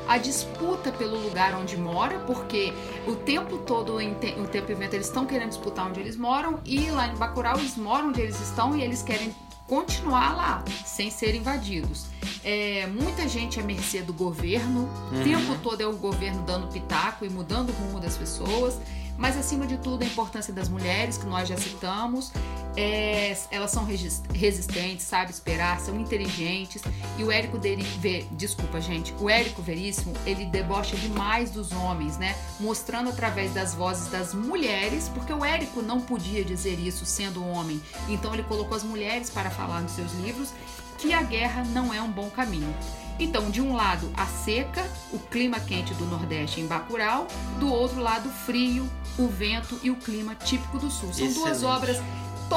[0.08, 2.74] a disputa pelo lugar onde mora, porque
[3.08, 6.00] o tempo todo em te- o tempo e o vento eles estão querendo disputar onde
[6.00, 9.34] eles moram e lá em Bacurau eles moram onde eles estão e eles querem
[9.68, 12.06] continuar lá sem ser invadidos.
[12.44, 15.24] É, muita gente é mercê do governo, o Uhum.
[15.24, 18.78] tempo todo é o governo dando pitaco e mudando o rumo das pessoas.
[19.18, 22.32] Mas acima de tudo a importância das mulheres, que nós já citamos,
[22.76, 23.86] é, elas são
[24.34, 26.82] resistentes, sabem esperar, são inteligentes.
[27.18, 32.18] E o Érico Deri, Ve- desculpa, gente, o Érico Veríssimo, ele debocha demais dos homens,
[32.18, 32.36] né?
[32.60, 37.82] Mostrando através das vozes das mulheres, porque o Érico não podia dizer isso sendo homem.
[38.10, 40.50] Então ele colocou as mulheres para falar nos seus livros
[40.98, 42.74] que a guerra não é um bom caminho.
[43.20, 47.28] Então, de um lado, a seca, o clima quente do Nordeste em Bacurau,
[47.60, 51.14] do outro lado, frio, o vento e o clima típico do Sul.
[51.14, 51.66] São duas Excelente.
[51.66, 51.98] obras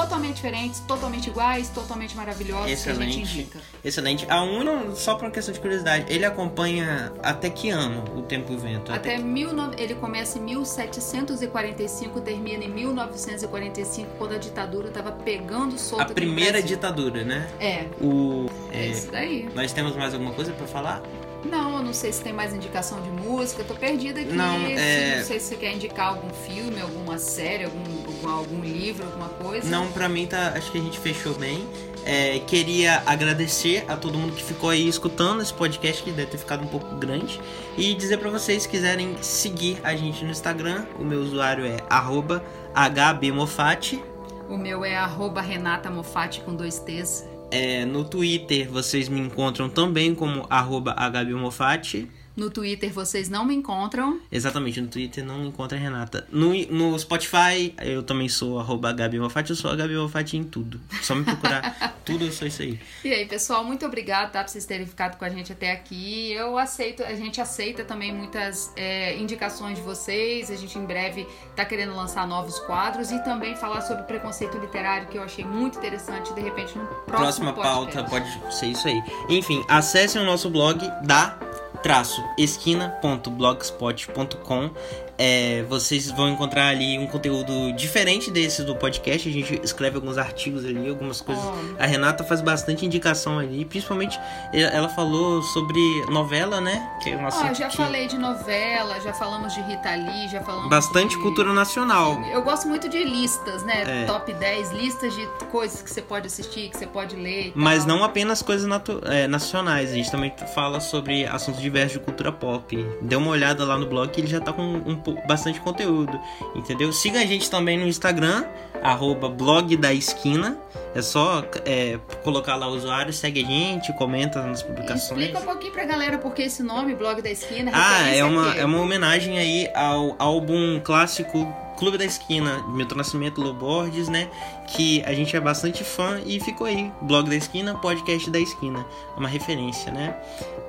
[0.03, 3.21] totalmente diferentes, totalmente iguais, totalmente maravilhosas que a gente Excelente.
[3.39, 3.59] indica.
[3.85, 4.27] Excelente.
[4.29, 8.53] A Uno, só por uma questão de curiosidade, ele acompanha até que ano o Tempo
[8.53, 8.93] e o Vento?
[8.93, 15.79] Até mil, no- ele começa em 1745, termina em 1945, quando a ditadura estava pegando
[15.79, 17.49] solta a primeira ditadura, né?
[17.61, 19.49] É, O, é é, isso daí.
[19.55, 21.03] nós temos mais alguma coisa pra falar?
[21.45, 24.33] Não, eu não sei se tem mais indicação de música, eu tô perdida aqui.
[24.33, 29.05] Não, é- não sei se você quer indicar algum filme, alguma série, algum, algum, livro,
[29.05, 29.69] alguma coisa.
[29.69, 30.55] Não, pra mim tá.
[30.57, 31.67] Acho que a gente fechou bem.
[32.05, 36.39] É, queria agradecer a todo mundo que ficou aí escutando esse podcast, que deve ter
[36.39, 37.41] ficado um pouco grande.
[37.77, 41.79] E dizer pra vocês, se quiserem seguir a gente no Instagram, o meu usuário é
[41.91, 44.01] arroba hbmofati.
[44.49, 47.25] O meu é arroba Renata Mofatti com dois T's.
[47.51, 52.09] É, no Twitter vocês me encontram também como arroba hbmofati.
[52.37, 54.21] No Twitter vocês não me encontram.
[54.31, 56.27] Exatamente, no Twitter não encontra a Renata.
[56.31, 60.45] No, no Spotify, eu também sou arroba Gabi Malfatti, eu sou a Gabi Malfatti em
[60.45, 60.79] tudo.
[61.01, 62.79] Só me procurar, tudo eu sou isso aí.
[63.03, 66.31] E aí, pessoal, muito obrigada tá, por vocês terem ficado com a gente até aqui.
[66.33, 70.51] Eu aceito, a gente aceita também muitas é, indicações de vocês.
[70.51, 75.09] A gente em breve tá querendo lançar novos quadros e também falar sobre preconceito literário,
[75.09, 76.35] que eu achei muito interessante.
[76.35, 78.39] De repente, no próximo Próxima pauta podcast.
[78.39, 79.03] pode ser isso aí.
[79.31, 81.46] Enfim, acessem o nosso blog da
[81.87, 84.71] traço esquina.blogspot.com
[85.19, 89.29] é, vocês vão encontrar ali um conteúdo diferente desse do podcast.
[89.29, 91.43] A gente escreve alguns artigos ali, algumas coisas.
[91.45, 91.83] Oh.
[91.83, 94.19] A Renata faz bastante indicação ali, principalmente
[94.53, 96.87] ela falou sobre novela, né?
[97.03, 100.41] Que é Ó, assunto já que- falei de novela, já falamos de Rita Lee, já
[100.43, 102.21] falamos bastante de- cultura nacional.
[102.33, 104.03] Eu gosto muito de listas, né?
[104.03, 104.05] É.
[104.07, 107.53] Top 10, listas de coisas que você pode assistir, que você pode ler.
[107.55, 112.05] Mas não apenas coisas natu- é, nacionais, a gente também fala sobre assuntos diversos de
[112.05, 112.77] cultura pop.
[113.03, 114.97] Dê uma olhada lá no blog que ele já tá com um,
[115.27, 116.19] bastante conteúdo,
[116.55, 116.93] entendeu?
[116.93, 118.45] Siga a gente também no Instagram,
[118.83, 120.59] arroba blog da esquina.
[120.95, 125.21] É só é, colocar lá o usuário, segue a gente, comenta nas publicações.
[125.21, 127.71] Explica um pouquinho pra galera por que esse nome, Blog da Esquina.
[127.75, 131.47] Ah, é uma, é uma homenagem aí ao álbum clássico
[131.77, 134.29] Clube da Esquina, Milton Nascimento Lô Borges, né?
[134.69, 136.91] Que a gente é bastante fã e ficou aí.
[137.03, 138.87] Blog da Esquina, podcast da Esquina.
[139.15, 140.17] É uma referência, né?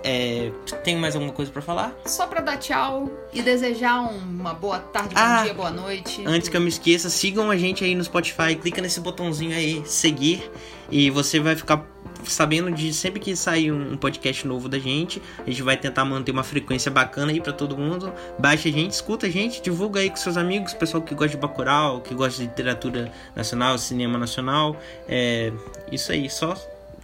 [0.04, 0.52] É,
[0.84, 1.94] tem mais alguma coisa pra falar?
[2.06, 6.24] Só pra dar tchau e desejar um- uma boa tarde, bom Ah, dia, boa noite.
[6.26, 9.82] Antes que eu me esqueça, sigam a gente aí no Spotify, clica nesse botãozinho aí,
[9.86, 10.50] seguir,
[10.92, 11.86] e você vai ficar
[12.24, 15.22] sabendo de sempre que sair um podcast novo da gente.
[15.46, 18.12] A gente vai tentar manter uma frequência bacana aí pra todo mundo.
[18.40, 21.38] Baixa a gente, escuta a gente, divulga aí com seus amigos, pessoal que gosta de
[21.38, 24.80] Bacurau, que gosta de literatura nacional, cinema nacional.
[25.08, 25.52] É
[25.92, 26.56] isso aí, só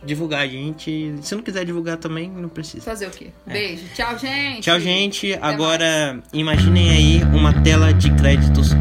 [0.06, 1.16] divulgar a gente.
[1.22, 2.84] Se não quiser divulgar também, não precisa.
[2.84, 3.28] Fazer o quê?
[3.46, 3.84] Beijo.
[3.96, 4.62] Tchau, gente.
[4.62, 5.34] Tchau, gente.
[5.42, 8.74] Agora imaginem aí uma tela de créditos.